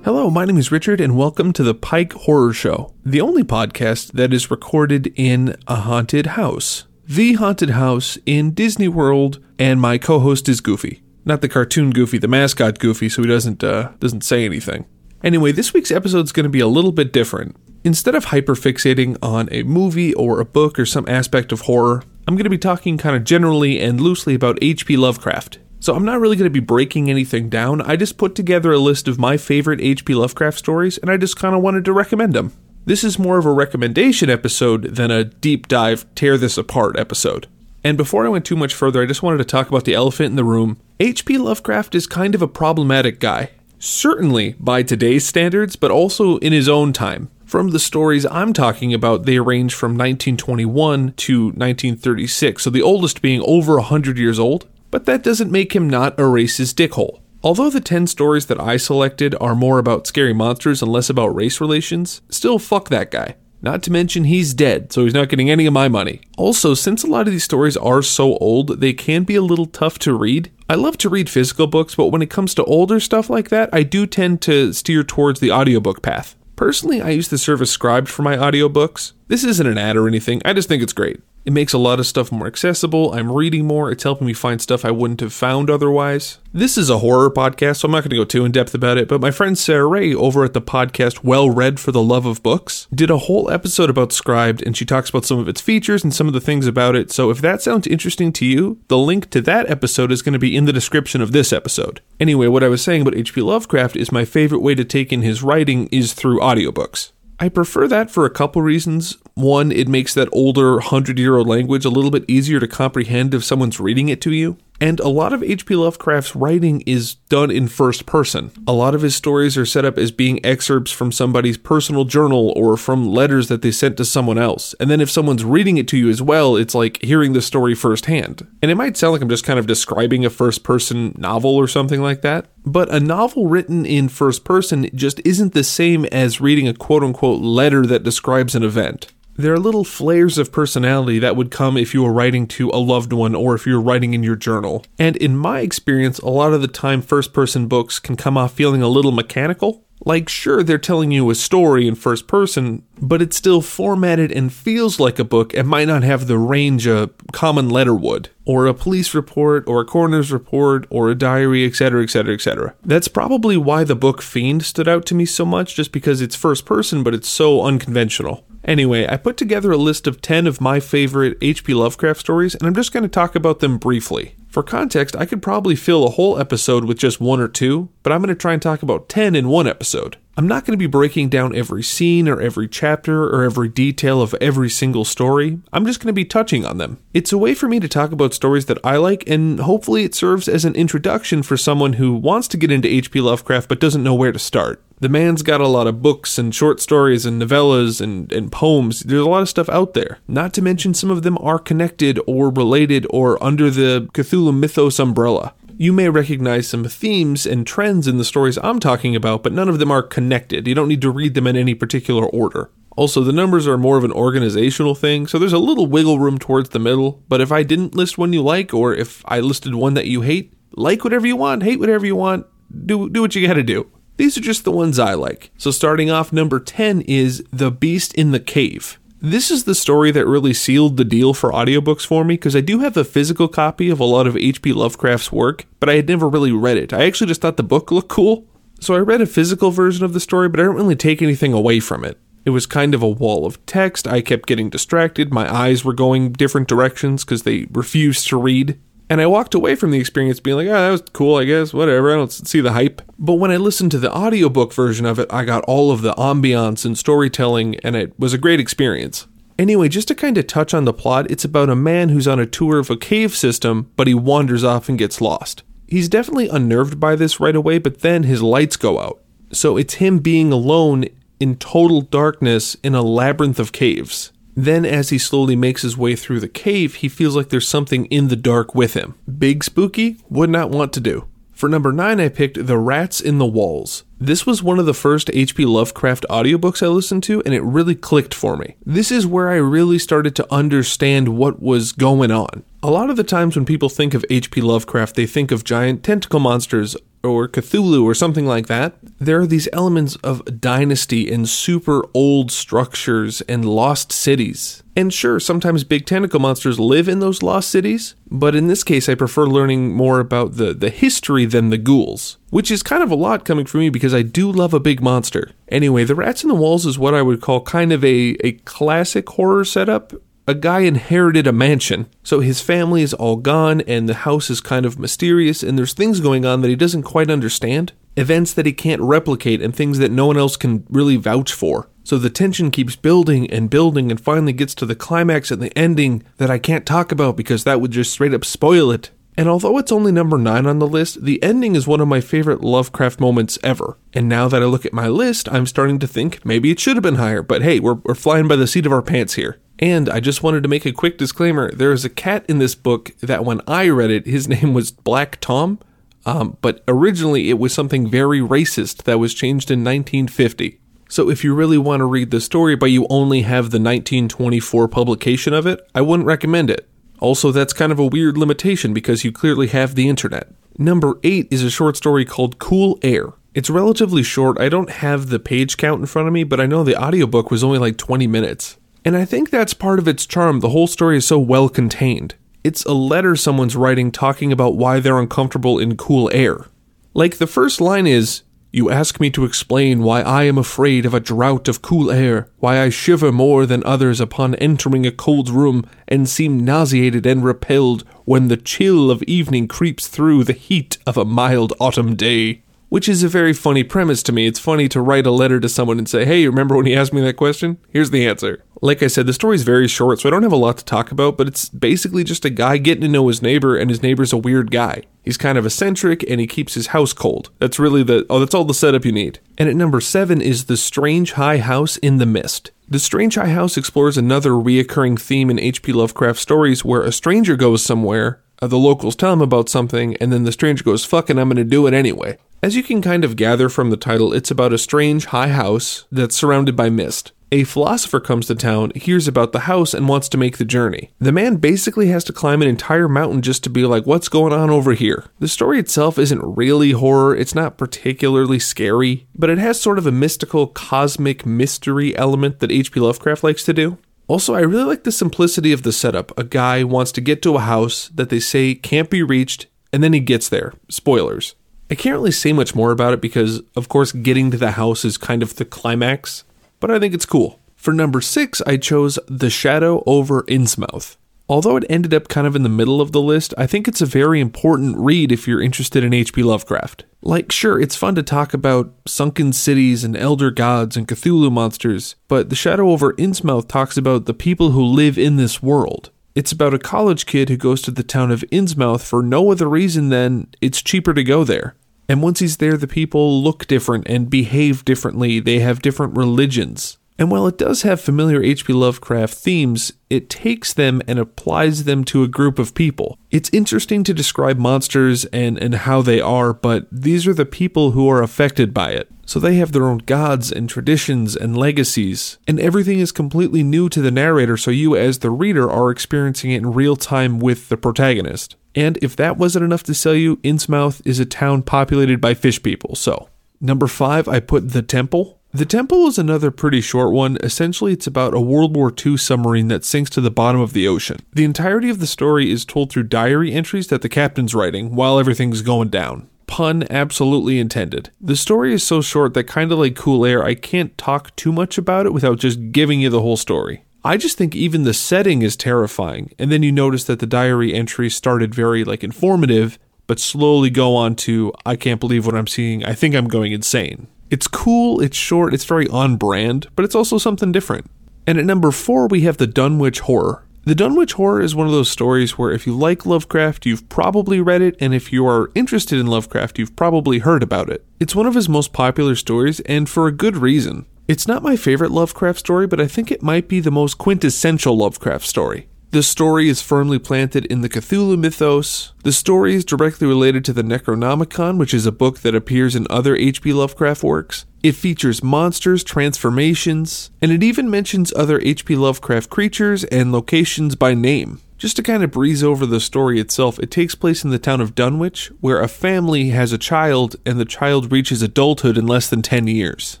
Hello, 0.04 0.30
my 0.30 0.44
name 0.44 0.58
is 0.58 0.70
Richard, 0.70 1.00
and 1.00 1.16
welcome 1.16 1.52
to 1.52 1.64
the 1.64 1.74
Pike 1.74 2.12
Horror 2.12 2.52
Show, 2.52 2.94
the 3.04 3.20
only 3.20 3.42
podcast 3.42 4.12
that 4.12 4.32
is 4.32 4.52
recorded 4.52 5.12
in 5.16 5.56
a 5.66 5.76
haunted 5.76 6.26
house. 6.26 6.84
The 7.06 7.34
haunted 7.34 7.70
house 7.70 8.18
in 8.24 8.52
Disney 8.52 8.88
World, 8.88 9.44
and 9.58 9.80
my 9.80 9.98
co-host 9.98 10.48
is 10.48 10.60
Goofy. 10.60 11.03
Not 11.24 11.40
the 11.40 11.48
cartoon 11.48 11.90
Goofy, 11.90 12.18
the 12.18 12.28
mascot 12.28 12.78
Goofy, 12.78 13.08
so 13.08 13.22
he 13.22 13.28
doesn't 13.28 13.64
uh, 13.64 13.92
doesn't 13.98 14.24
say 14.24 14.44
anything. 14.44 14.86
Anyway, 15.22 15.52
this 15.52 15.72
week's 15.72 15.90
episode 15.90 16.26
is 16.26 16.32
going 16.32 16.44
to 16.44 16.50
be 16.50 16.60
a 16.60 16.66
little 16.66 16.92
bit 16.92 17.12
different. 17.12 17.56
Instead 17.82 18.14
of 18.14 18.26
hyperfixating 18.26 19.16
on 19.22 19.48
a 19.50 19.62
movie 19.62 20.12
or 20.14 20.38
a 20.38 20.44
book 20.44 20.78
or 20.78 20.84
some 20.84 21.08
aspect 21.08 21.50
of 21.50 21.62
horror, 21.62 22.02
I'm 22.28 22.34
going 22.34 22.44
to 22.44 22.50
be 22.50 22.58
talking 22.58 22.98
kind 22.98 23.16
of 23.16 23.24
generally 23.24 23.80
and 23.80 24.00
loosely 24.00 24.34
about 24.34 24.58
H.P. 24.60 24.96
Lovecraft. 24.96 25.58
So 25.80 25.94
I'm 25.94 26.04
not 26.04 26.20
really 26.20 26.36
going 26.36 26.50
to 26.50 26.50
be 26.50 26.60
breaking 26.60 27.10
anything 27.10 27.50
down. 27.50 27.82
I 27.82 27.96
just 27.96 28.16
put 28.16 28.34
together 28.34 28.72
a 28.72 28.78
list 28.78 29.06
of 29.06 29.18
my 29.18 29.36
favorite 29.36 29.82
H.P. 29.82 30.14
Lovecraft 30.14 30.58
stories 30.58 30.96
and 30.98 31.10
I 31.10 31.18
just 31.18 31.36
kind 31.36 31.54
of 31.54 31.60
wanted 31.62 31.84
to 31.84 31.92
recommend 31.92 32.32
them. 32.32 32.52
This 32.86 33.04
is 33.04 33.18
more 33.18 33.38
of 33.38 33.46
a 33.46 33.52
recommendation 33.52 34.28
episode 34.28 34.94
than 34.96 35.10
a 35.10 35.24
deep 35.24 35.68
dive, 35.68 36.06
tear 36.14 36.36
this 36.36 36.58
apart 36.58 36.98
episode. 36.98 37.46
And 37.84 37.96
before 37.96 38.24
I 38.24 38.30
went 38.30 38.44
too 38.44 38.56
much 38.56 38.74
further, 38.74 39.02
I 39.02 39.06
just 39.06 39.22
wanted 39.22 39.38
to 39.38 39.44
talk 39.44 39.68
about 39.68 39.84
the 39.84 39.94
elephant 39.94 40.30
in 40.30 40.36
the 40.36 40.42
room. 40.42 40.78
H.P. 40.98 41.38
Lovecraft 41.38 41.94
is 41.94 42.06
kind 42.06 42.34
of 42.34 42.42
a 42.42 42.48
problematic 42.48 43.20
guy. 43.20 43.50
Certainly 43.78 44.56
by 44.58 44.82
today's 44.82 45.26
standards, 45.26 45.76
but 45.76 45.90
also 45.90 46.38
in 46.38 46.52
his 46.52 46.68
own 46.68 46.92
time. 46.92 47.28
From 47.44 47.70
the 47.70 47.78
stories 47.78 48.24
I'm 48.26 48.54
talking 48.54 48.94
about, 48.94 49.26
they 49.26 49.38
range 49.38 49.74
from 49.74 49.92
1921 49.92 51.12
to 51.12 51.44
1936, 51.44 52.62
so 52.64 52.70
the 52.70 52.82
oldest 52.82 53.20
being 53.20 53.42
over 53.46 53.76
100 53.76 54.16
years 54.18 54.38
old 54.38 54.66
but 54.94 55.06
that 55.06 55.24
doesn't 55.24 55.50
make 55.50 55.74
him 55.74 55.90
not 55.90 56.16
a 56.20 56.22
racist 56.22 56.76
dickhole. 56.76 57.18
Although 57.42 57.68
the 57.68 57.80
10 57.80 58.06
stories 58.06 58.46
that 58.46 58.60
I 58.60 58.76
selected 58.76 59.34
are 59.40 59.56
more 59.56 59.80
about 59.80 60.06
scary 60.06 60.32
monsters 60.32 60.82
and 60.82 60.92
less 60.92 61.10
about 61.10 61.34
race 61.34 61.60
relations, 61.60 62.20
still 62.28 62.60
fuck 62.60 62.90
that 62.90 63.10
guy. 63.10 63.34
Not 63.64 63.82
to 63.84 63.90
mention 63.90 64.24
he's 64.24 64.52
dead, 64.52 64.92
so 64.92 65.04
he's 65.04 65.14
not 65.14 65.30
getting 65.30 65.48
any 65.48 65.64
of 65.64 65.72
my 65.72 65.88
money. 65.88 66.20
Also, 66.36 66.74
since 66.74 67.02
a 67.02 67.06
lot 67.06 67.26
of 67.26 67.32
these 67.32 67.44
stories 67.44 67.78
are 67.78 68.02
so 68.02 68.36
old, 68.36 68.80
they 68.80 68.92
can 68.92 69.24
be 69.24 69.36
a 69.36 69.42
little 69.42 69.64
tough 69.64 69.98
to 70.00 70.12
read. 70.12 70.50
I 70.68 70.74
love 70.74 70.98
to 70.98 71.08
read 71.08 71.30
physical 71.30 71.66
books, 71.66 71.94
but 71.94 72.08
when 72.08 72.20
it 72.20 72.28
comes 72.28 72.54
to 72.56 72.64
older 72.64 73.00
stuff 73.00 73.30
like 73.30 73.48
that, 73.48 73.70
I 73.72 73.82
do 73.82 74.06
tend 74.06 74.42
to 74.42 74.74
steer 74.74 75.02
towards 75.02 75.40
the 75.40 75.50
audiobook 75.50 76.02
path. 76.02 76.36
Personally, 76.56 77.00
I 77.00 77.08
use 77.08 77.28
the 77.28 77.38
service 77.38 77.74
Scribd 77.74 78.08
for 78.08 78.20
my 78.20 78.36
audiobooks. 78.36 79.12
This 79.28 79.44
isn't 79.44 79.66
an 79.66 79.78
ad 79.78 79.96
or 79.96 80.08
anything, 80.08 80.42
I 80.44 80.52
just 80.52 80.68
think 80.68 80.82
it's 80.82 80.92
great. 80.92 81.20
It 81.44 81.52
makes 81.52 81.74
a 81.74 81.78
lot 81.78 82.00
of 82.00 82.06
stuff 82.06 82.32
more 82.32 82.46
accessible. 82.46 83.12
I'm 83.12 83.30
reading 83.30 83.66
more. 83.66 83.90
It's 83.90 84.02
helping 84.02 84.26
me 84.26 84.32
find 84.32 84.62
stuff 84.62 84.82
I 84.82 84.90
wouldn't 84.90 85.20
have 85.20 85.32
found 85.32 85.68
otherwise. 85.68 86.38
This 86.54 86.78
is 86.78 86.88
a 86.88 86.98
horror 86.98 87.30
podcast, 87.30 87.78
so 87.78 87.86
I'm 87.86 87.92
not 87.92 88.02
going 88.02 88.10
to 88.10 88.16
go 88.16 88.24
too 88.24 88.46
in 88.46 88.52
depth 88.52 88.74
about 88.74 88.96
it. 88.96 89.08
But 89.08 89.20
my 89.20 89.30
friend 89.30 89.58
Sarah 89.58 89.86
Ray 89.86 90.14
over 90.14 90.44
at 90.44 90.54
the 90.54 90.62
podcast 90.62 91.22
Well 91.22 91.50
Read 91.50 91.78
for 91.78 91.92
the 91.92 92.02
Love 92.02 92.24
of 92.24 92.42
Books 92.42 92.86
did 92.94 93.10
a 93.10 93.18
whole 93.18 93.50
episode 93.50 93.90
about 93.90 94.10
Scribd, 94.10 94.62
and 94.64 94.74
she 94.74 94.86
talks 94.86 95.10
about 95.10 95.26
some 95.26 95.38
of 95.38 95.48
its 95.48 95.60
features 95.60 96.02
and 96.02 96.14
some 96.14 96.28
of 96.28 96.32
the 96.32 96.40
things 96.40 96.66
about 96.66 96.96
it. 96.96 97.10
So 97.10 97.28
if 97.28 97.42
that 97.42 97.60
sounds 97.60 97.86
interesting 97.88 98.32
to 98.34 98.46
you, 98.46 98.80
the 98.88 98.96
link 98.96 99.28
to 99.30 99.42
that 99.42 99.68
episode 99.68 100.12
is 100.12 100.22
going 100.22 100.32
to 100.32 100.38
be 100.38 100.56
in 100.56 100.64
the 100.64 100.72
description 100.72 101.20
of 101.20 101.32
this 101.32 101.52
episode. 101.52 102.00
Anyway, 102.18 102.46
what 102.46 102.64
I 102.64 102.68
was 102.68 102.82
saying 102.82 103.02
about 103.02 103.16
H.P. 103.16 103.42
Lovecraft 103.42 103.96
is 103.96 104.10
my 104.10 104.24
favorite 104.24 104.62
way 104.62 104.74
to 104.76 104.84
take 104.84 105.12
in 105.12 105.20
his 105.20 105.42
writing 105.42 105.88
is 105.92 106.14
through 106.14 106.38
audiobooks. 106.38 107.10
I 107.40 107.48
prefer 107.48 107.88
that 107.88 108.10
for 108.10 108.24
a 108.24 108.30
couple 108.30 108.62
reasons. 108.62 109.18
One, 109.34 109.72
it 109.72 109.88
makes 109.88 110.14
that 110.14 110.28
older 110.32 110.74
100 110.74 111.18
year 111.18 111.36
old 111.36 111.48
language 111.48 111.84
a 111.84 111.90
little 111.90 112.10
bit 112.10 112.24
easier 112.28 112.60
to 112.60 112.68
comprehend 112.68 113.34
if 113.34 113.44
someone's 113.44 113.80
reading 113.80 114.08
it 114.08 114.20
to 114.22 114.32
you. 114.32 114.56
And 114.84 115.00
a 115.00 115.08
lot 115.08 115.32
of 115.32 115.42
H.P. 115.42 115.76
Lovecraft's 115.76 116.36
writing 116.36 116.82
is 116.82 117.14
done 117.30 117.50
in 117.50 117.68
first 117.68 118.04
person. 118.04 118.50
A 118.66 118.74
lot 118.74 118.94
of 118.94 119.00
his 119.00 119.16
stories 119.16 119.56
are 119.56 119.64
set 119.64 119.86
up 119.86 119.96
as 119.96 120.10
being 120.10 120.44
excerpts 120.44 120.92
from 120.92 121.10
somebody's 121.10 121.56
personal 121.56 122.04
journal 122.04 122.52
or 122.54 122.76
from 122.76 123.08
letters 123.08 123.48
that 123.48 123.62
they 123.62 123.70
sent 123.70 123.96
to 123.96 124.04
someone 124.04 124.36
else. 124.36 124.74
And 124.78 124.90
then 124.90 125.00
if 125.00 125.10
someone's 125.10 125.42
reading 125.42 125.78
it 125.78 125.88
to 125.88 125.96
you 125.96 126.10
as 126.10 126.20
well, 126.20 126.54
it's 126.54 126.74
like 126.74 127.00
hearing 127.00 127.32
the 127.32 127.40
story 127.40 127.74
firsthand. 127.74 128.46
And 128.60 128.70
it 128.70 128.74
might 128.74 128.98
sound 128.98 129.14
like 129.14 129.22
I'm 129.22 129.28
just 129.30 129.46
kind 129.46 129.58
of 129.58 129.66
describing 129.66 130.26
a 130.26 130.28
first 130.28 130.64
person 130.64 131.14
novel 131.16 131.56
or 131.56 131.66
something 131.66 132.02
like 132.02 132.20
that. 132.20 132.48
But 132.66 132.92
a 132.92 133.00
novel 133.00 133.46
written 133.46 133.86
in 133.86 134.10
first 134.10 134.44
person 134.44 134.90
just 134.94 135.18
isn't 135.24 135.54
the 135.54 135.64
same 135.64 136.04
as 136.12 136.42
reading 136.42 136.68
a 136.68 136.74
quote 136.74 137.02
unquote 137.02 137.40
letter 137.40 137.86
that 137.86 138.02
describes 138.02 138.54
an 138.54 138.62
event. 138.62 139.10
There 139.36 139.52
are 139.52 139.58
little 139.58 139.82
flares 139.82 140.38
of 140.38 140.52
personality 140.52 141.18
that 141.18 141.34
would 141.34 141.50
come 141.50 141.76
if 141.76 141.92
you 141.92 142.04
were 142.04 142.12
writing 142.12 142.46
to 142.48 142.70
a 142.70 142.78
loved 142.78 143.12
one 143.12 143.34
or 143.34 143.56
if 143.56 143.66
you 143.66 143.74
were 143.74 143.80
writing 143.80 144.14
in 144.14 144.22
your 144.22 144.36
journal. 144.36 144.84
And 144.96 145.16
in 145.16 145.36
my 145.36 145.60
experience, 145.60 146.20
a 146.20 146.28
lot 146.28 146.52
of 146.52 146.62
the 146.62 146.68
time, 146.68 147.02
first 147.02 147.32
person 147.32 147.66
books 147.66 147.98
can 147.98 148.16
come 148.16 148.36
off 148.36 148.52
feeling 148.52 148.80
a 148.80 148.88
little 148.88 149.10
mechanical. 149.10 149.84
Like, 150.04 150.28
sure, 150.28 150.62
they're 150.62 150.78
telling 150.78 151.10
you 151.10 151.30
a 151.30 151.34
story 151.34 151.88
in 151.88 151.96
first 151.96 152.28
person, 152.28 152.84
but 153.00 153.22
it's 153.22 153.36
still 153.36 153.60
formatted 153.60 154.30
and 154.30 154.52
feels 154.52 155.00
like 155.00 155.18
a 155.18 155.24
book 155.24 155.52
and 155.54 155.66
might 155.66 155.88
not 155.88 156.04
have 156.04 156.26
the 156.26 156.38
range 156.38 156.86
a 156.86 157.10
common 157.32 157.70
letter 157.70 157.94
would, 157.94 158.28
or 158.44 158.66
a 158.66 158.74
police 158.74 159.14
report, 159.14 159.66
or 159.66 159.80
a 159.80 159.84
coroner's 159.84 160.30
report, 160.30 160.86
or 160.90 161.10
a 161.10 161.14
diary, 161.14 161.64
etc., 161.64 162.02
etc., 162.02 162.34
etc. 162.34 162.74
That's 162.84 163.08
probably 163.08 163.56
why 163.56 163.82
the 163.82 163.96
book 163.96 164.20
Fiend 164.20 164.62
stood 164.64 164.88
out 164.88 165.06
to 165.06 165.14
me 165.14 165.24
so 165.24 165.44
much, 165.44 165.74
just 165.74 165.90
because 165.90 166.20
it's 166.20 166.36
first 166.36 166.66
person, 166.66 167.02
but 167.02 167.14
it's 167.14 167.28
so 167.28 167.62
unconventional. 167.62 168.44
Anyway, 168.64 169.06
I 169.06 169.16
put 169.16 169.36
together 169.36 169.72
a 169.72 169.76
list 169.76 170.06
of 170.06 170.22
10 170.22 170.46
of 170.46 170.60
my 170.60 170.80
favorite 170.80 171.36
H.P. 171.42 171.74
Lovecraft 171.74 172.20
stories, 172.20 172.54
and 172.54 172.66
I'm 172.66 172.74
just 172.74 172.92
going 172.92 173.02
to 173.02 173.08
talk 173.08 173.34
about 173.34 173.60
them 173.60 173.78
briefly. 173.78 174.36
For 174.48 174.62
context, 174.62 175.16
I 175.16 175.26
could 175.26 175.42
probably 175.42 175.74
fill 175.74 176.06
a 176.06 176.10
whole 176.10 176.38
episode 176.38 176.84
with 176.84 176.96
just 176.96 177.20
one 177.20 177.40
or 177.40 177.48
two, 177.48 177.88
but 178.04 178.12
I'm 178.12 178.20
going 178.20 178.28
to 178.28 178.36
try 178.36 178.52
and 178.52 178.62
talk 178.62 178.84
about 178.84 179.08
10 179.08 179.34
in 179.34 179.48
one 179.48 179.66
episode. 179.66 180.16
I'm 180.36 180.46
not 180.46 180.64
going 180.64 180.72
to 180.74 180.82
be 180.82 180.86
breaking 180.86 181.28
down 181.28 181.56
every 181.56 181.82
scene 181.82 182.28
or 182.28 182.40
every 182.40 182.68
chapter 182.68 183.24
or 183.24 183.42
every 183.42 183.68
detail 183.68 184.22
of 184.22 184.32
every 184.40 184.70
single 184.70 185.04
story. 185.04 185.58
I'm 185.72 185.84
just 185.84 185.98
going 185.98 186.06
to 186.06 186.12
be 186.12 186.24
touching 186.24 186.64
on 186.64 186.78
them. 186.78 187.00
It's 187.12 187.32
a 187.32 187.38
way 187.38 187.52
for 187.52 187.68
me 187.68 187.80
to 187.80 187.88
talk 187.88 188.12
about 188.12 188.32
stories 188.32 188.66
that 188.66 188.78
I 188.84 188.96
like, 188.96 189.28
and 189.28 189.58
hopefully 189.58 190.04
it 190.04 190.14
serves 190.14 190.46
as 190.46 190.64
an 190.64 190.76
introduction 190.76 191.42
for 191.42 191.56
someone 191.56 191.94
who 191.94 192.14
wants 192.14 192.46
to 192.48 192.56
get 192.56 192.70
into 192.70 192.88
H.P. 192.88 193.20
Lovecraft 193.20 193.68
but 193.68 193.80
doesn't 193.80 194.04
know 194.04 194.14
where 194.14 194.32
to 194.32 194.38
start. 194.38 194.80
The 195.00 195.08
man's 195.08 195.42
got 195.42 195.60
a 195.60 195.68
lot 195.68 195.86
of 195.86 196.02
books 196.02 196.38
and 196.38 196.54
short 196.54 196.80
stories 196.80 197.26
and 197.26 197.42
novellas 197.42 198.00
and, 198.00 198.32
and 198.32 198.50
poems. 198.50 199.00
There's 199.00 199.20
a 199.20 199.28
lot 199.28 199.42
of 199.42 199.48
stuff 199.48 199.68
out 199.68 199.94
there. 199.94 200.18
Not 200.28 200.54
to 200.54 200.62
mention, 200.62 200.94
some 200.94 201.10
of 201.10 201.22
them 201.22 201.36
are 201.38 201.58
connected 201.58 202.18
or 202.26 202.50
related 202.50 203.06
or 203.10 203.42
under 203.42 203.70
the 203.70 204.08
Cthulhu 204.14 204.56
mythos 204.56 204.98
umbrella. 204.98 205.54
You 205.76 205.92
may 205.92 206.08
recognize 206.08 206.68
some 206.68 206.84
themes 206.84 207.46
and 207.46 207.66
trends 207.66 208.06
in 208.06 208.16
the 208.16 208.24
stories 208.24 208.58
I'm 208.62 208.78
talking 208.78 209.16
about, 209.16 209.42
but 209.42 209.52
none 209.52 209.68
of 209.68 209.80
them 209.80 209.90
are 209.90 210.02
connected. 210.02 210.68
You 210.68 210.74
don't 210.74 210.88
need 210.88 211.02
to 211.02 211.10
read 211.10 211.34
them 211.34 211.48
in 211.48 211.56
any 211.56 211.74
particular 211.74 212.26
order. 212.26 212.70
Also, 212.96 213.24
the 213.24 213.32
numbers 213.32 213.66
are 213.66 213.76
more 213.76 213.98
of 213.98 214.04
an 214.04 214.12
organizational 214.12 214.94
thing, 214.94 215.26
so 215.26 215.36
there's 215.36 215.52
a 215.52 215.58
little 215.58 215.88
wiggle 215.88 216.20
room 216.20 216.38
towards 216.38 216.68
the 216.68 216.78
middle. 216.78 217.22
But 217.28 217.40
if 217.40 217.50
I 217.50 217.64
didn't 217.64 217.96
list 217.96 218.16
one 218.16 218.32
you 218.32 218.42
like, 218.42 218.72
or 218.72 218.94
if 218.94 219.24
I 219.26 219.40
listed 219.40 219.74
one 219.74 219.94
that 219.94 220.06
you 220.06 220.20
hate, 220.20 220.52
like 220.76 221.02
whatever 221.02 221.26
you 221.26 221.36
want, 221.36 221.64
hate 221.64 221.80
whatever 221.80 222.06
you 222.06 222.14
want, 222.14 222.46
do, 222.86 223.10
do 223.10 223.20
what 223.20 223.34
you 223.34 223.46
gotta 223.46 223.64
do. 223.64 223.90
These 224.16 224.38
are 224.38 224.42
just 224.42 224.64
the 224.64 224.70
ones 224.70 224.98
I 224.98 225.14
like. 225.14 225.50
So, 225.58 225.70
starting 225.70 226.10
off, 226.10 226.32
number 226.32 226.60
10 226.60 227.00
is 227.02 227.42
The 227.52 227.70
Beast 227.70 228.14
in 228.14 228.30
the 228.30 228.40
Cave. 228.40 228.98
This 229.20 229.50
is 229.50 229.64
the 229.64 229.74
story 229.74 230.10
that 230.10 230.26
really 230.26 230.52
sealed 230.52 230.96
the 230.96 231.04
deal 231.04 231.32
for 231.32 231.50
audiobooks 231.50 232.06
for 232.06 232.24
me 232.24 232.34
because 232.34 232.54
I 232.54 232.60
do 232.60 232.80
have 232.80 232.96
a 232.96 233.04
physical 233.04 233.48
copy 233.48 233.88
of 233.88 233.98
a 233.98 234.04
lot 234.04 234.26
of 234.26 234.36
H.P. 234.36 234.72
Lovecraft's 234.72 235.32
work, 235.32 235.64
but 235.80 235.88
I 235.88 235.94
had 235.94 236.06
never 236.06 236.28
really 236.28 236.52
read 236.52 236.76
it. 236.76 236.92
I 236.92 237.06
actually 237.06 237.28
just 237.28 237.40
thought 237.40 237.56
the 237.56 237.62
book 237.62 237.90
looked 237.90 238.10
cool. 238.10 238.46
So 238.80 238.94
I 238.94 238.98
read 238.98 239.22
a 239.22 239.26
physical 239.26 239.70
version 239.70 240.04
of 240.04 240.12
the 240.12 240.20
story, 240.20 240.48
but 240.48 240.60
I 240.60 240.64
didn't 240.64 240.76
really 240.76 240.94
take 240.94 241.22
anything 241.22 241.54
away 241.54 241.80
from 241.80 242.04
it. 242.04 242.18
It 242.44 242.50
was 242.50 242.66
kind 242.66 242.94
of 242.94 243.02
a 243.02 243.08
wall 243.08 243.46
of 243.46 243.64
text. 243.64 244.06
I 244.06 244.20
kept 244.20 244.46
getting 244.46 244.68
distracted. 244.68 245.32
My 245.32 245.52
eyes 245.52 245.84
were 245.84 245.94
going 245.94 246.32
different 246.32 246.68
directions 246.68 247.24
because 247.24 247.44
they 247.44 247.66
refused 247.70 248.28
to 248.28 248.36
read. 248.36 248.78
And 249.10 249.20
I 249.20 249.26
walked 249.26 249.54
away 249.54 249.74
from 249.74 249.90
the 249.90 250.00
experience 250.00 250.40
being 250.40 250.56
like, 250.56 250.66
oh, 250.66 250.72
that 250.72 250.90
was 250.90 251.02
cool, 251.12 251.36
I 251.36 251.44
guess, 251.44 251.74
whatever, 251.74 252.12
I 252.12 252.16
don't 252.16 252.32
see 252.32 252.60
the 252.60 252.72
hype. 252.72 253.02
But 253.18 253.34
when 253.34 253.50
I 253.50 253.56
listened 253.56 253.90
to 253.92 253.98
the 253.98 254.12
audiobook 254.12 254.72
version 254.72 255.04
of 255.04 255.18
it, 255.18 255.28
I 255.30 255.44
got 255.44 255.64
all 255.64 255.90
of 255.90 256.02
the 256.02 256.14
ambiance 256.14 256.86
and 256.86 256.96
storytelling, 256.96 257.76
and 257.80 257.96
it 257.96 258.18
was 258.18 258.32
a 258.32 258.38
great 258.38 258.60
experience. 258.60 259.26
Anyway, 259.58 259.88
just 259.88 260.08
to 260.08 260.14
kind 260.14 260.36
of 260.36 260.46
touch 260.46 260.74
on 260.74 260.84
the 260.84 260.92
plot, 260.92 261.30
it's 261.30 261.44
about 261.44 261.70
a 261.70 261.76
man 261.76 262.08
who's 262.08 262.26
on 262.26 262.40
a 262.40 262.46
tour 262.46 262.78
of 262.78 262.90
a 262.90 262.96
cave 262.96 263.36
system, 263.36 263.90
but 263.94 264.06
he 264.06 264.14
wanders 264.14 264.64
off 264.64 264.88
and 264.88 264.98
gets 264.98 265.20
lost. 265.20 265.62
He's 265.86 266.08
definitely 266.08 266.48
unnerved 266.48 266.98
by 266.98 267.14
this 267.14 267.38
right 267.38 267.54
away, 267.54 267.78
but 267.78 268.00
then 268.00 268.24
his 268.24 268.42
lights 268.42 268.76
go 268.76 269.00
out. 269.00 269.20
So 269.52 269.76
it's 269.76 269.94
him 269.94 270.18
being 270.18 270.50
alone 270.50 271.04
in 271.38 271.56
total 271.56 272.00
darkness 272.00 272.74
in 272.82 272.94
a 272.94 273.02
labyrinth 273.02 273.60
of 273.60 273.72
caves. 273.72 274.32
Then, 274.56 274.84
as 274.84 275.10
he 275.10 275.18
slowly 275.18 275.56
makes 275.56 275.82
his 275.82 275.96
way 275.96 276.14
through 276.16 276.40
the 276.40 276.48
cave, 276.48 276.96
he 276.96 277.08
feels 277.08 277.34
like 277.34 277.48
there's 277.48 277.68
something 277.68 278.06
in 278.06 278.28
the 278.28 278.36
dark 278.36 278.74
with 278.74 278.94
him. 278.94 279.14
Big 279.38 279.64
spooky? 279.64 280.18
Would 280.28 280.50
not 280.50 280.70
want 280.70 280.92
to 280.94 281.00
do. 281.00 281.26
For 281.52 281.68
number 281.68 281.92
9, 281.92 282.18
I 282.18 282.28
picked 282.28 282.66
The 282.66 282.78
Rats 282.78 283.20
in 283.20 283.38
the 283.38 283.46
Walls. 283.46 284.02
This 284.18 284.44
was 284.44 284.62
one 284.62 284.80
of 284.80 284.86
the 284.86 284.94
first 284.94 285.30
H.P. 285.32 285.64
Lovecraft 285.66 286.26
audiobooks 286.28 286.82
I 286.82 286.88
listened 286.88 287.22
to, 287.24 287.42
and 287.44 287.54
it 287.54 287.62
really 287.62 287.94
clicked 287.94 288.34
for 288.34 288.56
me. 288.56 288.76
This 288.84 289.12
is 289.12 289.26
where 289.26 289.50
I 289.50 289.56
really 289.56 289.98
started 290.00 290.34
to 290.36 290.52
understand 290.52 291.36
what 291.36 291.62
was 291.62 291.92
going 291.92 292.32
on. 292.32 292.64
A 292.82 292.90
lot 292.90 293.08
of 293.08 293.16
the 293.16 293.22
times 293.22 293.54
when 293.54 293.64
people 293.64 293.88
think 293.88 294.14
of 294.14 294.24
H.P. 294.28 294.60
Lovecraft, 294.62 295.14
they 295.14 295.26
think 295.26 295.52
of 295.52 295.62
giant 295.62 296.02
tentacle 296.02 296.40
monsters 296.40 296.96
or 297.24 297.48
Cthulhu 297.48 298.04
or 298.04 298.14
something 298.14 298.46
like 298.46 298.66
that. 298.66 298.96
There 299.18 299.40
are 299.40 299.46
these 299.46 299.68
elements 299.72 300.16
of 300.16 300.60
dynasty 300.60 301.32
and 301.32 301.48
super 301.48 302.04
old 302.14 302.50
structures 302.50 303.40
and 303.42 303.64
lost 303.64 304.12
cities. 304.12 304.82
And 304.96 305.12
sure, 305.12 305.40
sometimes 305.40 305.82
big 305.82 306.06
tentacle 306.06 306.38
monsters 306.38 306.78
live 306.78 307.08
in 307.08 307.18
those 307.18 307.42
lost 307.42 307.70
cities, 307.70 308.14
but 308.30 308.54
in 308.54 308.68
this 308.68 308.84
case, 308.84 309.08
I 309.08 309.16
prefer 309.16 309.46
learning 309.46 309.92
more 309.92 310.20
about 310.20 310.56
the, 310.56 310.72
the 310.72 310.90
history 310.90 311.46
than 311.46 311.70
the 311.70 311.78
ghouls, 311.78 312.36
which 312.50 312.70
is 312.70 312.82
kind 312.82 313.02
of 313.02 313.10
a 313.10 313.16
lot 313.16 313.44
coming 313.44 313.66
from 313.66 313.80
me 313.80 313.88
because 313.88 314.14
I 314.14 314.22
do 314.22 314.52
love 314.52 314.72
a 314.72 314.78
big 314.78 315.02
monster. 315.02 315.50
Anyway, 315.68 316.04
The 316.04 316.14
Rats 316.14 316.44
in 316.44 316.48
the 316.48 316.54
Walls 316.54 316.86
is 316.86 316.98
what 316.98 317.14
I 317.14 317.22
would 317.22 317.40
call 317.40 317.62
kind 317.62 317.92
of 317.92 318.04
a, 318.04 318.36
a 318.40 318.52
classic 318.64 319.28
horror 319.30 319.64
setup 319.64 320.12
a 320.46 320.54
guy 320.54 320.80
inherited 320.80 321.46
a 321.46 321.52
mansion, 321.52 322.06
so 322.22 322.40
his 322.40 322.60
family 322.60 323.02
is 323.02 323.14
all 323.14 323.36
gone, 323.36 323.80
and 323.82 324.08
the 324.08 324.14
house 324.14 324.50
is 324.50 324.60
kind 324.60 324.84
of 324.84 324.98
mysterious, 324.98 325.62
and 325.62 325.78
there's 325.78 325.94
things 325.94 326.20
going 326.20 326.44
on 326.44 326.60
that 326.60 326.68
he 326.68 326.76
doesn't 326.76 327.04
quite 327.04 327.30
understand. 327.30 327.92
Events 328.16 328.52
that 328.52 328.66
he 328.66 328.72
can't 328.72 329.00
replicate, 329.00 329.62
and 329.62 329.74
things 329.74 329.98
that 329.98 330.12
no 330.12 330.26
one 330.26 330.36
else 330.36 330.56
can 330.56 330.86
really 330.90 331.16
vouch 331.16 331.52
for. 331.52 331.88
So 332.04 332.18
the 332.18 332.28
tension 332.28 332.70
keeps 332.70 332.94
building 332.94 333.50
and 333.50 333.70
building, 333.70 334.10
and 334.10 334.20
finally 334.20 334.52
gets 334.52 334.74
to 334.76 334.86
the 334.86 334.94
climax 334.94 335.50
and 335.50 335.62
the 335.62 335.76
ending 335.78 336.22
that 336.36 336.50
I 336.50 336.58
can't 336.58 336.84
talk 336.84 337.10
about 337.10 337.36
because 337.36 337.64
that 337.64 337.80
would 337.80 337.90
just 337.90 338.12
straight 338.12 338.34
up 338.34 338.44
spoil 338.44 338.90
it. 338.90 339.10
And 339.36 339.48
although 339.48 339.78
it's 339.78 339.90
only 339.90 340.12
number 340.12 340.38
9 340.38 340.66
on 340.66 340.78
the 340.78 340.86
list, 340.86 341.24
the 341.24 341.42
ending 341.42 341.74
is 341.74 341.88
one 341.88 342.00
of 342.00 342.06
my 342.06 342.20
favorite 342.20 342.60
Lovecraft 342.60 343.18
moments 343.18 343.58
ever. 343.64 343.98
And 344.12 344.28
now 344.28 344.46
that 344.48 344.62
I 344.62 344.66
look 344.66 344.86
at 344.86 344.92
my 344.92 345.08
list, 345.08 345.48
I'm 345.48 345.66
starting 345.66 345.98
to 346.00 346.06
think 346.06 346.44
maybe 346.44 346.70
it 346.70 346.78
should 346.78 346.96
have 346.96 347.02
been 347.02 347.16
higher, 347.16 347.42
but 347.42 347.62
hey, 347.62 347.80
we're, 347.80 347.94
we're 348.04 348.14
flying 348.14 348.46
by 348.46 348.56
the 348.56 348.68
seat 348.68 348.86
of 348.86 348.92
our 348.92 349.02
pants 349.02 349.34
here. 349.34 349.58
And 349.78 350.08
I 350.08 350.20
just 350.20 350.42
wanted 350.42 350.62
to 350.62 350.68
make 350.68 350.86
a 350.86 350.92
quick 350.92 351.18
disclaimer 351.18 351.70
there 351.72 351.92
is 351.92 352.04
a 352.04 352.10
cat 352.10 352.44
in 352.48 352.58
this 352.58 352.74
book 352.74 353.10
that 353.20 353.44
when 353.44 353.60
I 353.66 353.88
read 353.88 354.10
it, 354.10 354.26
his 354.26 354.48
name 354.54 354.74
was 354.74 354.90
Black 354.90 355.40
Tom, 355.40 355.78
um, 356.26 356.56
but 356.60 356.82
originally 356.88 357.50
it 357.50 357.58
was 357.58 357.74
something 357.74 358.08
very 358.08 358.40
racist 358.40 359.04
that 359.04 359.18
was 359.18 359.34
changed 359.34 359.70
in 359.70 359.80
1950. 359.80 360.80
So 361.08 361.30
if 361.30 361.44
you 361.44 361.54
really 361.54 361.78
want 361.78 362.00
to 362.00 362.06
read 362.06 362.30
the 362.30 362.40
story 362.40 362.76
but 362.76 362.86
you 362.86 363.06
only 363.10 363.42
have 363.42 363.70
the 363.70 363.78
1924 363.78 364.88
publication 364.88 365.52
of 365.52 365.66
it, 365.66 365.86
I 365.94 366.00
wouldn't 366.00 366.26
recommend 366.26 366.70
it. 366.70 366.88
Also, 367.20 367.52
that's 367.52 367.72
kind 367.72 367.92
of 367.92 367.98
a 367.98 368.06
weird 368.06 368.36
limitation 368.36 368.92
because 368.92 369.24
you 369.24 369.32
clearly 369.32 369.68
have 369.68 369.94
the 369.94 370.08
internet. 370.08 370.48
Number 370.76 371.18
8 371.22 371.48
is 371.50 371.62
a 371.62 371.70
short 371.70 371.96
story 371.96 372.24
called 372.24 372.58
Cool 372.58 372.98
Air. 373.02 373.32
It's 373.54 373.70
relatively 373.70 374.24
short. 374.24 374.60
I 374.60 374.68
don't 374.68 374.90
have 374.90 375.28
the 375.28 375.38
page 375.38 375.76
count 375.76 376.00
in 376.00 376.06
front 376.06 376.26
of 376.26 376.34
me, 376.34 376.42
but 376.42 376.60
I 376.60 376.66
know 376.66 376.82
the 376.82 377.00
audiobook 377.00 377.50
was 377.50 377.62
only 377.62 377.78
like 377.78 377.96
20 377.96 378.26
minutes. 378.26 378.76
And 379.04 379.16
I 379.16 379.24
think 379.26 379.50
that's 379.50 379.74
part 379.74 379.98
of 379.98 380.08
its 380.08 380.24
charm. 380.24 380.60
The 380.60 380.70
whole 380.70 380.86
story 380.86 381.18
is 381.18 381.26
so 381.26 381.38
well 381.38 381.68
contained. 381.68 382.34
It's 382.62 382.84
a 382.84 382.94
letter 382.94 383.36
someone's 383.36 383.76
writing 383.76 384.10
talking 384.10 384.50
about 384.50 384.76
why 384.76 384.98
they're 384.98 385.18
uncomfortable 385.18 385.78
in 385.78 385.98
cool 385.98 386.30
air. 386.32 386.66
Like 387.12 387.36
the 387.36 387.46
first 387.46 387.80
line 387.82 388.06
is, 388.06 388.42
You 388.72 388.90
ask 388.90 389.20
me 389.20 389.30
to 389.30 389.44
explain 389.44 390.02
why 390.02 390.22
I 390.22 390.44
am 390.44 390.56
afraid 390.56 391.04
of 391.04 391.12
a 391.12 391.20
draught 391.20 391.68
of 391.68 391.82
cool 391.82 392.10
air, 392.10 392.48
why 392.58 392.80
I 392.80 392.88
shiver 392.88 393.30
more 393.30 393.66
than 393.66 393.84
others 393.84 394.20
upon 394.20 394.54
entering 394.54 395.06
a 395.06 395.12
cold 395.12 395.50
room, 395.50 395.84
and 396.08 396.26
seem 396.26 396.64
nauseated 396.64 397.26
and 397.26 397.44
repelled 397.44 398.02
when 398.24 398.48
the 398.48 398.56
chill 398.56 399.10
of 399.10 399.22
evening 399.24 399.68
creeps 399.68 400.08
through 400.08 400.44
the 400.44 400.54
heat 400.54 400.96
of 401.06 401.18
a 401.18 401.26
mild 401.26 401.74
autumn 401.78 402.16
day 402.16 402.62
which 402.94 403.08
is 403.08 403.24
a 403.24 403.28
very 403.28 403.52
funny 403.52 403.82
premise 403.82 404.22
to 404.22 404.30
me. 404.30 404.46
It's 404.46 404.60
funny 404.60 404.88
to 404.90 405.00
write 405.00 405.26
a 405.26 405.32
letter 405.32 405.58
to 405.58 405.68
someone 405.68 405.98
and 405.98 406.08
say, 406.08 406.24
hey, 406.24 406.46
remember 406.46 406.76
when 406.76 406.86
you 406.86 406.94
asked 406.94 407.12
me 407.12 407.22
that 407.22 407.36
question? 407.36 407.78
Here's 407.90 408.12
the 408.12 408.24
answer. 408.24 408.62
Like 408.82 409.02
I 409.02 409.08
said, 409.08 409.26
the 409.26 409.32
story's 409.32 409.64
very 409.64 409.88
short, 409.88 410.20
so 410.20 410.28
I 410.28 410.30
don't 410.30 410.44
have 410.44 410.52
a 410.52 410.56
lot 410.56 410.78
to 410.78 410.84
talk 410.84 411.10
about, 411.10 411.36
but 411.36 411.48
it's 411.48 411.68
basically 411.68 412.22
just 412.22 412.44
a 412.44 412.50
guy 412.50 412.76
getting 412.76 413.02
to 413.02 413.08
know 413.08 413.26
his 413.26 413.42
neighbor, 413.42 413.76
and 413.76 413.90
his 413.90 414.00
neighbor's 414.00 414.32
a 414.32 414.36
weird 414.36 414.70
guy. 414.70 415.02
He's 415.24 415.36
kind 415.36 415.58
of 415.58 415.66
eccentric, 415.66 416.24
and 416.30 416.40
he 416.40 416.46
keeps 416.46 416.74
his 416.74 416.88
house 416.88 417.12
cold. 417.12 417.50
That's 417.58 417.80
really 417.80 418.04
the, 418.04 418.26
oh, 418.30 418.38
that's 418.38 418.54
all 418.54 418.64
the 418.64 418.72
setup 418.72 419.04
you 419.04 419.10
need. 419.10 419.40
And 419.58 419.68
at 419.68 419.74
number 419.74 420.00
seven 420.00 420.40
is 420.40 420.66
The 420.66 420.76
Strange 420.76 421.32
High 421.32 421.58
House 421.58 421.96
in 421.96 422.18
the 422.18 422.26
Mist. 422.26 422.70
The 422.88 423.00
Strange 423.00 423.34
High 423.34 423.48
House 423.48 423.76
explores 423.76 424.16
another 424.16 424.50
reoccurring 424.50 425.20
theme 425.20 425.50
in 425.50 425.58
H.P. 425.58 425.92
Lovecraft 425.92 426.38
stories 426.38 426.84
where 426.84 427.02
a 427.02 427.10
stranger 427.10 427.56
goes 427.56 427.84
somewhere, 427.84 428.40
uh, 428.62 428.68
the 428.68 428.78
locals 428.78 429.16
tell 429.16 429.32
him 429.32 429.42
about 429.42 429.68
something, 429.68 430.16
and 430.18 430.32
then 430.32 430.44
the 430.44 430.52
stranger 430.52 430.84
goes, 430.84 431.04
fucking, 431.04 431.38
I'm 431.38 431.48
gonna 431.48 431.64
do 431.64 431.88
it 431.88 431.92
anyway. 431.92 432.38
As 432.64 432.74
you 432.74 432.82
can 432.82 433.02
kind 433.02 433.26
of 433.26 433.36
gather 433.36 433.68
from 433.68 433.90
the 433.90 433.96
title, 433.98 434.32
it's 434.32 434.50
about 434.50 434.72
a 434.72 434.78
strange 434.78 435.26
high 435.26 435.48
house 435.48 436.06
that's 436.10 436.34
surrounded 436.34 436.74
by 436.74 436.88
mist. 436.88 437.32
A 437.52 437.64
philosopher 437.64 438.20
comes 438.20 438.46
to 438.46 438.54
town, 438.54 438.90
hears 438.94 439.28
about 439.28 439.52
the 439.52 439.68
house, 439.68 439.92
and 439.92 440.08
wants 440.08 440.30
to 440.30 440.38
make 440.38 440.56
the 440.56 440.64
journey. 440.64 441.10
The 441.18 441.30
man 441.30 441.56
basically 441.56 442.06
has 442.06 442.24
to 442.24 442.32
climb 442.32 442.62
an 442.62 442.68
entire 442.68 443.06
mountain 443.06 443.42
just 443.42 443.64
to 443.64 443.68
be 443.68 443.84
like, 443.84 444.06
what's 444.06 444.30
going 444.30 444.54
on 444.54 444.70
over 444.70 444.94
here? 444.94 445.26
The 445.40 445.46
story 445.46 445.78
itself 445.78 446.18
isn't 446.18 446.56
really 446.56 446.92
horror, 446.92 447.36
it's 447.36 447.54
not 447.54 447.76
particularly 447.76 448.58
scary, 448.58 449.26
but 449.34 449.50
it 449.50 449.58
has 449.58 449.78
sort 449.78 449.98
of 449.98 450.06
a 450.06 450.10
mystical, 450.10 450.68
cosmic 450.68 451.44
mystery 451.44 452.16
element 452.16 452.60
that 452.60 452.72
H.P. 452.72 452.98
Lovecraft 452.98 453.44
likes 453.44 453.64
to 453.64 453.74
do. 453.74 453.98
Also, 454.26 454.54
I 454.54 454.60
really 454.60 454.84
like 454.84 455.04
the 455.04 455.12
simplicity 455.12 455.74
of 455.74 455.82
the 455.82 455.92
setup. 455.92 456.32
A 456.38 456.44
guy 456.44 456.82
wants 456.82 457.12
to 457.12 457.20
get 457.20 457.42
to 457.42 457.56
a 457.56 457.60
house 457.60 458.08
that 458.14 458.30
they 458.30 458.40
say 458.40 458.74
can't 458.74 459.10
be 459.10 459.22
reached, 459.22 459.66
and 459.92 460.02
then 460.02 460.14
he 460.14 460.20
gets 460.20 460.48
there. 460.48 460.72
Spoilers. 460.88 461.56
I 461.94 461.96
can't 461.96 462.16
really 462.16 462.32
say 462.32 462.52
much 462.52 462.74
more 462.74 462.90
about 462.90 463.12
it 463.12 463.20
because, 463.20 463.62
of 463.76 463.88
course, 463.88 464.10
getting 464.10 464.50
to 464.50 464.56
the 464.56 464.72
house 464.72 465.04
is 465.04 465.16
kind 465.16 465.44
of 465.44 465.54
the 465.54 465.64
climax, 465.64 466.42
but 466.80 466.90
I 466.90 466.98
think 466.98 467.14
it's 467.14 467.24
cool. 467.24 467.60
For 467.76 467.92
number 467.92 468.20
six, 468.20 468.60
I 468.62 468.78
chose 468.78 469.16
The 469.28 469.48
Shadow 469.48 470.02
over 470.04 470.42
Innsmouth. 470.48 471.14
Although 471.48 471.76
it 471.76 471.84
ended 471.88 472.12
up 472.12 472.26
kind 472.26 472.48
of 472.48 472.56
in 472.56 472.64
the 472.64 472.68
middle 472.68 473.00
of 473.00 473.12
the 473.12 473.22
list, 473.22 473.54
I 473.56 473.68
think 473.68 473.86
it's 473.86 474.00
a 474.00 474.06
very 474.06 474.40
important 474.40 474.98
read 474.98 475.30
if 475.30 475.46
you're 475.46 475.62
interested 475.62 476.02
in 476.02 476.12
H.P. 476.12 476.42
Lovecraft. 476.42 477.04
Like, 477.22 477.52
sure, 477.52 477.80
it's 477.80 477.94
fun 477.94 478.16
to 478.16 478.24
talk 478.24 478.52
about 478.52 478.92
sunken 479.06 479.52
cities 479.52 480.02
and 480.02 480.16
elder 480.16 480.50
gods 480.50 480.96
and 480.96 481.06
Cthulhu 481.06 481.52
monsters, 481.52 482.16
but 482.26 482.50
The 482.50 482.56
Shadow 482.56 482.90
over 482.90 483.12
Innsmouth 483.12 483.68
talks 483.68 483.96
about 483.96 484.24
the 484.24 484.34
people 484.34 484.72
who 484.72 484.82
live 484.82 485.16
in 485.16 485.36
this 485.36 485.62
world. 485.62 486.10
It's 486.34 486.50
about 486.50 486.74
a 486.74 486.80
college 486.80 487.24
kid 487.24 487.50
who 487.50 487.56
goes 487.56 487.82
to 487.82 487.92
the 487.92 488.02
town 488.02 488.32
of 488.32 488.40
Innsmouth 488.50 489.06
for 489.06 489.22
no 489.22 489.52
other 489.52 489.68
reason 489.68 490.08
than 490.08 490.48
it's 490.60 490.82
cheaper 490.82 491.14
to 491.14 491.22
go 491.22 491.44
there. 491.44 491.76
And 492.08 492.22
once 492.22 492.40
he's 492.40 492.58
there, 492.58 492.76
the 492.76 492.86
people 492.86 493.42
look 493.42 493.66
different 493.66 494.06
and 494.08 494.30
behave 494.30 494.84
differently. 494.84 495.40
They 495.40 495.60
have 495.60 495.82
different 495.82 496.16
religions. 496.16 496.98
And 497.16 497.30
while 497.30 497.46
it 497.46 497.58
does 497.58 497.82
have 497.82 498.00
familiar 498.00 498.42
H.P. 498.42 498.72
Lovecraft 498.72 499.34
themes, 499.34 499.92
it 500.10 500.28
takes 500.28 500.74
them 500.74 501.00
and 501.06 501.18
applies 501.18 501.84
them 501.84 502.02
to 502.04 502.24
a 502.24 502.28
group 502.28 502.58
of 502.58 502.74
people. 502.74 503.18
It's 503.30 503.50
interesting 503.52 504.02
to 504.04 504.14
describe 504.14 504.58
monsters 504.58 505.24
and, 505.26 505.56
and 505.56 505.74
how 505.76 506.02
they 506.02 506.20
are, 506.20 506.52
but 506.52 506.88
these 506.90 507.26
are 507.28 507.34
the 507.34 507.46
people 507.46 507.92
who 507.92 508.08
are 508.08 508.22
affected 508.22 508.74
by 508.74 508.90
it. 508.92 509.08
So 509.26 509.38
they 509.38 509.54
have 509.56 509.72
their 509.72 509.86
own 509.86 509.98
gods 509.98 510.50
and 510.50 510.68
traditions 510.68 511.36
and 511.36 511.56
legacies, 511.56 512.38
and 512.48 512.60
everything 512.60 512.98
is 512.98 513.12
completely 513.12 513.62
new 513.62 513.88
to 513.88 514.02
the 514.02 514.10
narrator, 514.10 514.56
so 514.56 514.70
you, 514.70 514.96
as 514.96 515.20
the 515.20 515.30
reader, 515.30 515.70
are 515.70 515.90
experiencing 515.90 516.50
it 516.50 516.58
in 516.58 516.72
real 516.72 516.96
time 516.96 517.38
with 517.38 517.68
the 517.68 517.76
protagonist. 517.76 518.56
And 518.74 518.98
if 519.02 519.16
that 519.16 519.36
wasn't 519.36 519.64
enough 519.64 519.82
to 519.84 519.94
sell 519.94 520.14
you, 520.14 520.36
Innsmouth 520.38 521.00
is 521.04 521.20
a 521.20 521.24
town 521.24 521.62
populated 521.62 522.20
by 522.20 522.34
fish 522.34 522.62
people, 522.62 522.96
so. 522.96 523.28
Number 523.60 523.86
five, 523.86 524.28
I 524.28 524.40
put 524.40 524.70
The 524.70 524.82
Temple. 524.82 525.38
The 525.52 525.64
Temple 525.64 526.08
is 526.08 526.18
another 526.18 526.50
pretty 526.50 526.80
short 526.80 527.12
one. 527.12 527.38
Essentially, 527.40 527.92
it's 527.92 528.08
about 528.08 528.34
a 528.34 528.40
World 528.40 528.74
War 528.74 528.92
II 529.04 529.16
submarine 529.16 529.68
that 529.68 529.84
sinks 529.84 530.10
to 530.10 530.20
the 530.20 530.30
bottom 530.30 530.60
of 530.60 530.72
the 530.72 530.88
ocean. 530.88 531.20
The 531.32 531.44
entirety 531.44 531.88
of 531.90 532.00
the 532.00 532.08
story 532.08 532.50
is 532.50 532.64
told 532.64 532.90
through 532.90 533.04
diary 533.04 533.52
entries 533.52 533.86
that 533.86 534.02
the 534.02 534.08
captain's 534.08 534.54
writing 534.54 534.96
while 534.96 535.18
everything's 535.20 535.62
going 535.62 535.90
down. 535.90 536.28
Pun 536.48 536.84
absolutely 536.90 537.58
intended. 537.60 538.10
The 538.20 538.36
story 538.36 538.74
is 538.74 538.82
so 538.82 539.00
short 539.00 539.34
that, 539.34 539.44
kind 539.44 539.70
of 539.70 539.78
like 539.78 539.94
Cool 539.94 540.26
Air, 540.26 540.44
I 540.44 540.54
can't 540.54 540.98
talk 540.98 541.34
too 541.36 541.52
much 541.52 541.78
about 541.78 542.06
it 542.06 542.12
without 542.12 542.38
just 542.38 542.72
giving 542.72 543.00
you 543.00 543.08
the 543.08 543.22
whole 543.22 543.36
story. 543.36 543.84
I 544.04 544.18
just 544.18 544.36
think 544.36 544.54
even 544.54 544.82
the 544.82 544.92
setting 544.92 545.40
is 545.40 545.56
terrifying, 545.56 546.34
and 546.38 546.52
then 546.52 546.62
you 546.62 546.70
notice 546.70 547.04
that 547.04 547.20
the 547.20 547.26
diary 547.26 547.72
entry 547.72 548.10
started 548.10 548.54
very 548.54 548.84
like 548.84 549.02
informative, 549.02 549.78
but 550.06 550.20
slowly 550.20 550.68
go 550.68 550.94
on 550.94 551.16
to 551.16 551.54
I 551.64 551.76
can't 551.76 552.00
believe 552.00 552.26
what 552.26 552.34
I'm 552.34 552.46
seeing. 552.46 552.84
I 552.84 552.92
think 552.92 553.14
I'm 553.14 553.28
going 553.28 553.52
insane. 553.52 554.08
It's 554.30 554.46
cool, 554.46 555.00
it's 555.00 555.16
short, 555.16 555.54
it's 555.54 555.64
very 555.64 555.88
on 555.88 556.16
brand, 556.16 556.66
but 556.76 556.84
it's 556.84 556.94
also 556.94 557.16
something 557.16 557.50
different. 557.50 557.90
And 558.26 558.38
at 558.38 558.44
number 558.44 558.70
four, 558.70 559.06
we 559.06 559.22
have 559.22 559.38
the 559.38 559.46
Dunwich 559.46 560.00
Horror. 560.00 560.43
The 560.66 560.74
Dunwich 560.74 561.12
Horror 561.12 561.42
is 561.42 561.54
one 561.54 561.66
of 561.66 561.74
those 561.74 561.90
stories 561.90 562.38
where 562.38 562.50
if 562.50 562.66
you 562.66 562.74
like 562.74 563.04
Lovecraft, 563.04 563.66
you've 563.66 563.86
probably 563.90 564.40
read 564.40 564.62
it, 564.62 564.76
and 564.80 564.94
if 564.94 565.12
you 565.12 565.26
are 565.26 565.50
interested 565.54 565.98
in 565.98 566.06
Lovecraft, 566.06 566.58
you've 566.58 566.74
probably 566.74 567.18
heard 567.18 567.42
about 567.42 567.68
it. 567.68 567.84
It's 568.00 568.14
one 568.14 568.24
of 568.24 568.34
his 568.34 568.48
most 568.48 568.72
popular 568.72 569.14
stories, 569.14 569.60
and 569.60 569.90
for 569.90 570.06
a 570.06 570.12
good 570.12 570.38
reason. 570.38 570.86
It's 571.06 571.28
not 571.28 571.42
my 571.42 571.56
favorite 571.56 571.90
Lovecraft 571.90 572.38
story, 572.38 572.66
but 572.66 572.80
I 572.80 572.86
think 572.86 573.10
it 573.10 573.22
might 573.22 573.46
be 573.46 573.60
the 573.60 573.70
most 573.70 573.98
quintessential 573.98 574.74
Lovecraft 574.74 575.26
story. 575.26 575.68
The 575.90 576.02
story 576.02 576.48
is 576.48 576.62
firmly 576.62 576.98
planted 576.98 577.44
in 577.44 577.60
the 577.60 577.68
Cthulhu 577.68 578.18
mythos. 578.18 578.94
The 579.02 579.12
story 579.12 579.54
is 579.54 579.66
directly 579.66 580.06
related 580.06 580.46
to 580.46 580.54
the 580.54 580.62
Necronomicon, 580.62 581.58
which 581.58 581.74
is 581.74 581.84
a 581.84 581.92
book 581.92 582.20
that 582.20 582.34
appears 582.34 582.74
in 582.74 582.86
other 582.88 583.14
H.P. 583.14 583.52
Lovecraft 583.52 584.02
works. 584.02 584.46
It 584.64 584.76
features 584.76 585.22
monsters, 585.22 585.84
transformations, 585.84 587.10
and 587.20 587.30
it 587.30 587.42
even 587.42 587.68
mentions 587.68 588.14
other 588.14 588.40
H.P. 588.40 588.76
Lovecraft 588.76 589.28
creatures 589.28 589.84
and 589.84 590.10
locations 590.10 590.74
by 590.74 590.94
name. 590.94 591.42
Just 591.58 591.76
to 591.76 591.82
kind 591.82 592.02
of 592.02 592.12
breeze 592.12 592.42
over 592.42 592.64
the 592.64 592.80
story 592.80 593.20
itself, 593.20 593.58
it 593.58 593.70
takes 593.70 593.94
place 593.94 594.24
in 594.24 594.30
the 594.30 594.38
town 594.38 594.62
of 594.62 594.74
Dunwich, 594.74 595.30
where 595.42 595.60
a 595.60 595.68
family 595.68 596.30
has 596.30 596.50
a 596.50 596.56
child 596.56 597.16
and 597.26 597.38
the 597.38 597.44
child 597.44 597.92
reaches 597.92 598.22
adulthood 598.22 598.78
in 598.78 598.86
less 598.86 599.06
than 599.06 599.20
10 599.20 599.48
years. 599.48 600.00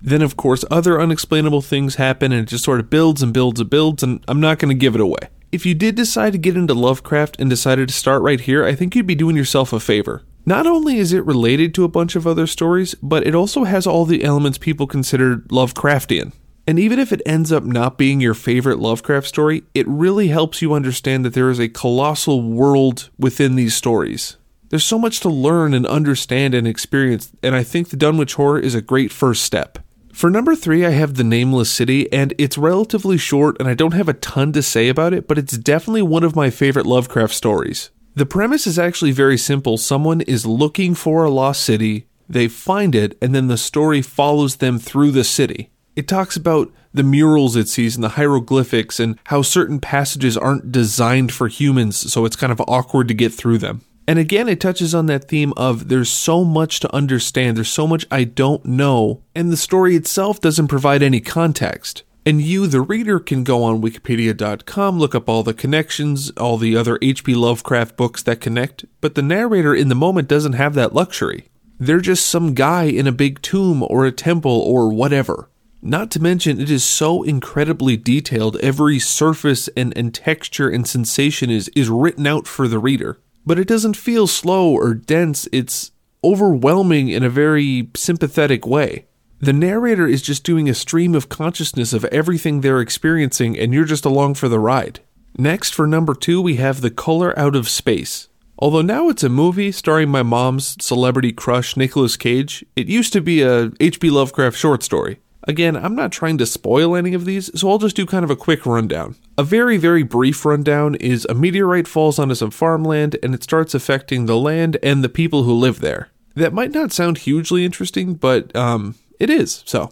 Then, 0.00 0.22
of 0.22 0.36
course, 0.36 0.64
other 0.70 1.00
unexplainable 1.00 1.62
things 1.62 1.96
happen 1.96 2.30
and 2.30 2.42
it 2.42 2.48
just 2.48 2.62
sort 2.62 2.78
of 2.78 2.88
builds 2.88 3.24
and 3.24 3.34
builds 3.34 3.58
and 3.58 3.68
builds, 3.68 4.04
and 4.04 4.24
I'm 4.28 4.40
not 4.40 4.60
going 4.60 4.68
to 4.68 4.80
give 4.80 4.94
it 4.94 5.00
away. 5.00 5.30
If 5.50 5.66
you 5.66 5.74
did 5.74 5.96
decide 5.96 6.34
to 6.34 6.38
get 6.38 6.56
into 6.56 6.74
Lovecraft 6.74 7.40
and 7.40 7.50
decided 7.50 7.88
to 7.88 7.94
start 7.94 8.22
right 8.22 8.38
here, 8.38 8.64
I 8.64 8.76
think 8.76 8.94
you'd 8.94 9.04
be 9.04 9.16
doing 9.16 9.34
yourself 9.34 9.72
a 9.72 9.80
favor. 9.80 10.22
Not 10.48 10.66
only 10.66 10.96
is 10.96 11.12
it 11.12 11.26
related 11.26 11.74
to 11.74 11.84
a 11.84 11.88
bunch 11.88 12.16
of 12.16 12.26
other 12.26 12.46
stories, 12.46 12.94
but 13.02 13.26
it 13.26 13.34
also 13.34 13.64
has 13.64 13.86
all 13.86 14.06
the 14.06 14.24
elements 14.24 14.56
people 14.56 14.86
consider 14.86 15.36
Lovecraftian. 15.50 16.32
And 16.66 16.78
even 16.78 16.98
if 16.98 17.12
it 17.12 17.20
ends 17.26 17.52
up 17.52 17.64
not 17.64 17.98
being 17.98 18.18
your 18.22 18.32
favorite 18.32 18.78
Lovecraft 18.78 19.26
story, 19.26 19.64
it 19.74 19.86
really 19.86 20.28
helps 20.28 20.62
you 20.62 20.72
understand 20.72 21.22
that 21.26 21.34
there 21.34 21.50
is 21.50 21.58
a 21.58 21.68
colossal 21.68 22.40
world 22.40 23.10
within 23.18 23.56
these 23.56 23.76
stories. 23.76 24.38
There's 24.70 24.86
so 24.86 24.98
much 24.98 25.20
to 25.20 25.28
learn 25.28 25.74
and 25.74 25.86
understand 25.86 26.54
and 26.54 26.66
experience, 26.66 27.30
and 27.42 27.54
I 27.54 27.62
think 27.62 27.90
the 27.90 27.98
Dunwich 27.98 28.32
Horror 28.32 28.58
is 28.58 28.74
a 28.74 28.80
great 28.80 29.12
first 29.12 29.42
step. 29.42 29.78
For 30.14 30.30
number 30.30 30.56
three, 30.56 30.86
I 30.86 30.92
have 30.92 31.16
The 31.16 31.24
Nameless 31.24 31.70
City, 31.70 32.10
and 32.10 32.32
it's 32.38 32.56
relatively 32.56 33.18
short, 33.18 33.58
and 33.60 33.68
I 33.68 33.74
don't 33.74 33.92
have 33.92 34.08
a 34.08 34.14
ton 34.14 34.54
to 34.54 34.62
say 34.62 34.88
about 34.88 35.12
it, 35.12 35.28
but 35.28 35.36
it's 35.36 35.58
definitely 35.58 36.00
one 36.00 36.24
of 36.24 36.34
my 36.34 36.48
favorite 36.48 36.86
Lovecraft 36.86 37.34
stories. 37.34 37.90
The 38.18 38.26
premise 38.26 38.66
is 38.66 38.80
actually 38.80 39.12
very 39.12 39.38
simple 39.38 39.78
someone 39.78 40.22
is 40.22 40.44
looking 40.44 40.96
for 40.96 41.22
a 41.22 41.30
lost 41.30 41.62
city, 41.62 42.08
they 42.28 42.48
find 42.48 42.96
it, 42.96 43.16
and 43.22 43.32
then 43.32 43.46
the 43.46 43.56
story 43.56 44.02
follows 44.02 44.56
them 44.56 44.80
through 44.80 45.12
the 45.12 45.22
city. 45.22 45.70
It 45.94 46.08
talks 46.08 46.34
about 46.34 46.72
the 46.92 47.04
murals 47.04 47.54
it 47.54 47.68
sees 47.68 47.94
and 47.94 48.02
the 48.02 48.16
hieroglyphics 48.18 48.98
and 48.98 49.20
how 49.26 49.42
certain 49.42 49.78
passages 49.78 50.36
aren't 50.36 50.72
designed 50.72 51.30
for 51.30 51.46
humans, 51.46 52.12
so 52.12 52.24
it's 52.24 52.34
kind 52.34 52.50
of 52.50 52.60
awkward 52.66 53.06
to 53.06 53.14
get 53.14 53.32
through 53.32 53.58
them. 53.58 53.82
And 54.08 54.18
again, 54.18 54.48
it 54.48 54.60
touches 54.60 54.96
on 54.96 55.06
that 55.06 55.28
theme 55.28 55.52
of 55.56 55.86
there's 55.86 56.10
so 56.10 56.42
much 56.42 56.80
to 56.80 56.92
understand, 56.92 57.56
there's 57.56 57.68
so 57.68 57.86
much 57.86 58.04
I 58.10 58.24
don't 58.24 58.64
know, 58.64 59.22
and 59.36 59.52
the 59.52 59.56
story 59.56 59.94
itself 59.94 60.40
doesn't 60.40 60.66
provide 60.66 61.04
any 61.04 61.20
context. 61.20 62.02
And 62.28 62.42
you, 62.42 62.66
the 62.66 62.82
reader, 62.82 63.18
can 63.18 63.42
go 63.42 63.62
on 63.62 63.80
Wikipedia.com, 63.80 64.98
look 64.98 65.14
up 65.14 65.30
all 65.30 65.42
the 65.42 65.54
connections, 65.54 66.30
all 66.32 66.58
the 66.58 66.76
other 66.76 66.98
H.P. 67.00 67.34
Lovecraft 67.34 67.96
books 67.96 68.22
that 68.24 68.42
connect, 68.42 68.84
but 69.00 69.14
the 69.14 69.22
narrator 69.22 69.74
in 69.74 69.88
the 69.88 69.94
moment 69.94 70.28
doesn't 70.28 70.52
have 70.52 70.74
that 70.74 70.92
luxury. 70.94 71.48
They're 71.78 72.00
just 72.00 72.26
some 72.26 72.52
guy 72.52 72.82
in 72.82 73.06
a 73.06 73.12
big 73.12 73.40
tomb 73.40 73.82
or 73.82 74.04
a 74.04 74.12
temple 74.12 74.60
or 74.60 74.92
whatever. 74.92 75.48
Not 75.80 76.10
to 76.10 76.20
mention, 76.20 76.60
it 76.60 76.70
is 76.70 76.84
so 76.84 77.22
incredibly 77.22 77.96
detailed, 77.96 78.58
every 78.58 78.98
surface 78.98 79.68
and, 79.68 79.96
and 79.96 80.12
texture 80.12 80.68
and 80.68 80.86
sensation 80.86 81.48
is, 81.48 81.70
is 81.74 81.88
written 81.88 82.26
out 82.26 82.46
for 82.46 82.68
the 82.68 82.78
reader 82.78 83.18
but 83.48 83.58
it 83.58 83.66
doesn't 83.66 83.96
feel 83.96 84.26
slow 84.26 84.70
or 84.70 84.92
dense. 84.92 85.48
It's 85.52 85.90
overwhelming 86.22 87.08
in 87.08 87.22
a 87.22 87.30
very 87.30 87.88
sympathetic 87.96 88.66
way. 88.66 89.06
The 89.40 89.52
narrator 89.52 90.08
is 90.08 90.20
just 90.20 90.42
doing 90.42 90.68
a 90.68 90.74
stream 90.74 91.14
of 91.14 91.28
consciousness 91.28 91.92
of 91.92 92.04
everything 92.06 92.60
they're 92.60 92.80
experiencing, 92.80 93.56
and 93.56 93.72
you're 93.72 93.84
just 93.84 94.04
along 94.04 94.34
for 94.34 94.48
the 94.48 94.58
ride. 94.58 94.98
Next, 95.36 95.72
for 95.72 95.86
number 95.86 96.14
two, 96.14 96.42
we 96.42 96.56
have 96.56 96.80
The 96.80 96.90
Color 96.90 97.38
Out 97.38 97.54
of 97.54 97.68
Space. 97.68 98.28
Although 98.58 98.82
now 98.82 99.08
it's 99.08 99.22
a 99.22 99.28
movie 99.28 99.70
starring 99.70 100.08
my 100.08 100.24
mom's 100.24 100.76
celebrity 100.80 101.30
crush, 101.30 101.76
Nicolas 101.76 102.16
Cage, 102.16 102.64
it 102.74 102.88
used 102.88 103.12
to 103.12 103.20
be 103.20 103.42
a 103.42 103.70
H.P. 103.78 104.10
Lovecraft 104.10 104.56
short 104.56 104.82
story. 104.82 105.20
Again, 105.44 105.76
I'm 105.76 105.94
not 105.94 106.10
trying 106.10 106.36
to 106.38 106.46
spoil 106.46 106.96
any 106.96 107.14
of 107.14 107.24
these, 107.24 107.48
so 107.58 107.70
I'll 107.70 107.78
just 107.78 107.94
do 107.94 108.06
kind 108.06 108.24
of 108.24 108.30
a 108.30 108.36
quick 108.36 108.66
rundown. 108.66 109.14
A 109.38 109.44
very, 109.44 109.76
very 109.76 110.02
brief 110.02 110.44
rundown 110.44 110.96
is 110.96 111.24
a 111.26 111.34
meteorite 111.34 111.86
falls 111.86 112.18
onto 112.18 112.34
some 112.34 112.50
farmland 112.50 113.16
and 113.22 113.36
it 113.36 113.44
starts 113.44 113.72
affecting 113.72 114.26
the 114.26 114.36
land 114.36 114.78
and 114.82 115.04
the 115.04 115.08
people 115.08 115.44
who 115.44 115.54
live 115.54 115.78
there. 115.78 116.10
That 116.34 116.52
might 116.52 116.72
not 116.72 116.92
sound 116.92 117.18
hugely 117.18 117.64
interesting, 117.64 118.14
but 118.14 118.54
um, 118.56 118.96
it 119.18 119.30
is, 119.30 119.62
so. 119.66 119.90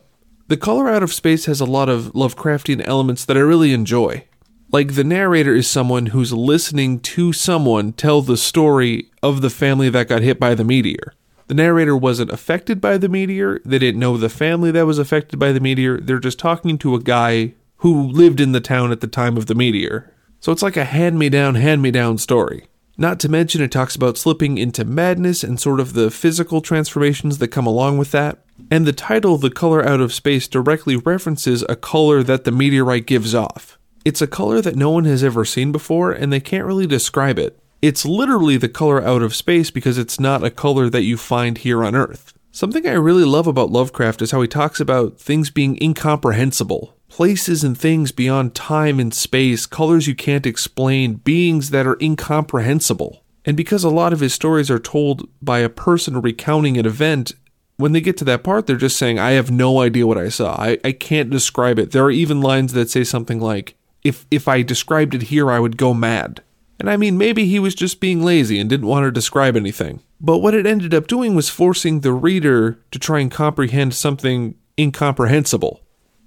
The 0.49 0.57
Color 0.57 0.89
Out 0.89 1.03
of 1.03 1.13
Space 1.13 1.47
has 1.47 1.61
a 1.61 1.65
lot 1.65 1.89
of 1.89 2.13
Lovecraftian 2.13 2.87
elements 2.87 3.25
that 3.25 3.37
I 3.37 3.41
really 3.41 3.73
enjoy. 3.73 4.25
Like, 4.71 4.95
the 4.95 5.05
narrator 5.05 5.55
is 5.55 5.69
someone 5.69 6.07
who's 6.07 6.33
listening 6.33 7.01
to 7.01 7.33
someone 7.33 7.93
tell 7.93 8.23
the 8.23 8.37
story 8.37 9.11
of 9.23 9.41
the 9.41 9.51
family 9.51 9.89
that 9.91 10.09
got 10.09 10.23
hit 10.23 10.39
by 10.39 10.55
the 10.55 10.65
meteor. 10.65 11.15
The 11.49 11.55
narrator 11.55 11.97
wasn't 11.97 12.31
affected 12.31 12.81
by 12.81 12.99
the 12.99 13.09
meteor. 13.09 13.61
They 13.65 13.79
didn't 13.79 14.01
know 14.01 14.17
the 14.17 14.29
family 14.29 14.71
that 14.73 14.87
was 14.87 14.99
affected 14.99 15.39
by 15.39 15.53
the 15.53 15.61
meteor. 15.61 15.99
They're 16.01 16.19
just 16.19 16.39
talking 16.39 16.79
to 16.79 16.95
a 16.95 17.01
guy 17.01 17.55
who 17.79 18.09
lived 18.09 18.41
in 18.41 18.53
the 18.53 18.61
town 18.61 18.91
at 18.91 19.01
the 19.01 19.07
time 19.07 19.37
of 19.37 19.47
the 19.47 19.55
meteor. 19.55 20.13
So 20.41 20.51
it's 20.53 20.63
like 20.63 20.77
a 20.77 20.85
hand 20.85 21.19
me 21.19 21.29
down, 21.29 21.55
hand 21.55 21.83
me 21.83 21.91
down 21.91 22.19
story. 22.19 22.67
Not 22.99 23.21
to 23.21 23.29
mention, 23.29 23.61
it 23.61 23.71
talks 23.71 23.95
about 23.95 24.17
slipping 24.17 24.57
into 24.57 24.85
madness 24.85 25.45
and 25.45 25.61
sort 25.61 25.81
of 25.81 25.93
the 25.93 26.11
physical 26.11 26.61
transformations 26.63 27.39
that 27.39 27.49
come 27.49 27.67
along 27.67 27.99
with 27.99 28.11
that. 28.13 28.39
And 28.71 28.87
the 28.87 28.93
title, 28.93 29.37
The 29.37 29.51
Color 29.51 29.87
Out 29.87 30.01
of 30.01 30.15
Space, 30.15 30.49
directly 30.49 30.97
references 30.97 31.63
a 31.69 31.77
color 31.77 32.23
that 32.23 32.45
the 32.45 32.53
meteorite 32.53 33.07
gives 33.07 33.35
off. 33.35 33.79
It's 34.05 34.23
a 34.23 34.27
color 34.27 34.63
that 34.63 34.77
no 34.77 34.91
one 34.91 35.05
has 35.05 35.23
ever 35.23 35.45
seen 35.45 35.73
before, 35.73 36.11
and 36.11 36.33
they 36.33 36.41
can't 36.41 36.65
really 36.65 36.87
describe 36.87 37.39
it. 37.39 37.59
It's 37.83 38.07
literally 38.07 38.57
the 38.57 38.69
color 38.69 39.03
out 39.03 39.21
of 39.21 39.35
space 39.35 39.71
because 39.71 39.99
it's 39.99 40.19
not 40.19 40.43
a 40.43 40.51
color 40.51 40.89
that 40.89 41.03
you 41.03 41.19
find 41.19 41.59
here 41.59 41.85
on 41.85 41.95
Earth. 41.95 42.33
Something 42.51 42.87
I 42.89 42.93
really 42.93 43.25
love 43.25 43.47
about 43.47 43.71
Lovecraft 43.71 44.23
is 44.23 44.31
how 44.31 44.41
he 44.41 44.49
talks 44.49 44.81
about 44.81 45.21
things 45.21 45.51
being 45.51 45.77
incomprehensible. 45.83 46.96
Places 47.17 47.65
and 47.65 47.79
things 47.79 48.13
beyond 48.13 48.55
time 48.55 49.01
and 49.01 49.15
space, 49.15 49.65
colors 49.65 50.07
you 50.07 50.15
can't 50.15 50.45
explain, 50.45 51.15
beings 51.15 51.71
that 51.71 51.87
are 51.87 51.97
incomprehensible. 51.99 53.25
And 53.47 53.57
because 53.57 53.85
a 53.85 53.89
lot 53.89 54.13
of 54.13 54.21
his 54.21 54.35
stories 54.35 54.71
are 54.71 54.79
told 54.79 55.27
by 55.41 55.61
a 55.61 55.71
person 55.71 56.21
recounting 56.21 56.77
an 56.77 56.85
event, 56.85 57.33
when 57.79 57.93
they 57.93 58.03
get 58.03 58.19
to 58.19 58.25
that 58.27 58.45
part, 58.45 58.67
they're 58.67 58.77
just 58.77 58.99
saying, 58.99 59.19
I 59.19 59.31
have 59.31 59.51
no 59.51 59.81
idea 59.81 60.07
what 60.07 60.19
I 60.19 60.29
saw. 60.29 60.57
I, 60.61 60.79
I 60.85 60.93
can't 60.93 61.31
describe 61.31 61.79
it. 61.79 61.93
There 61.93 62.05
are 62.05 62.11
even 62.11 62.43
lines 62.43 62.75
that 62.75 62.91
say 62.91 63.03
something 63.03 63.41
like, 63.41 63.77
if, 64.05 64.27
if 64.31 64.47
I 64.47 64.61
described 64.61 65.15
it 65.15 65.23
here, 65.23 65.51
I 65.51 65.59
would 65.59 65.79
go 65.79 65.95
mad. 65.95 66.43
And 66.79 66.91
I 66.91 66.99
mean, 66.99 67.17
maybe 67.17 67.47
he 67.47 67.59
was 67.59 67.75
just 67.75 67.99
being 67.99 68.23
lazy 68.23 68.61
and 68.61 68.69
didn't 68.69 68.89
want 68.89 69.05
to 69.05 69.11
describe 69.11 69.57
anything. 69.57 70.03
But 70.21 70.41
what 70.41 70.53
it 70.53 70.67
ended 70.67 70.93
up 70.93 71.07
doing 71.07 71.35
was 71.35 71.49
forcing 71.49 72.01
the 72.01 72.13
reader 72.13 72.79
to 72.91 72.99
try 72.99 73.21
and 73.21 73.31
comprehend 73.31 73.95
something 73.95 74.57
incomprehensible. 74.79 75.81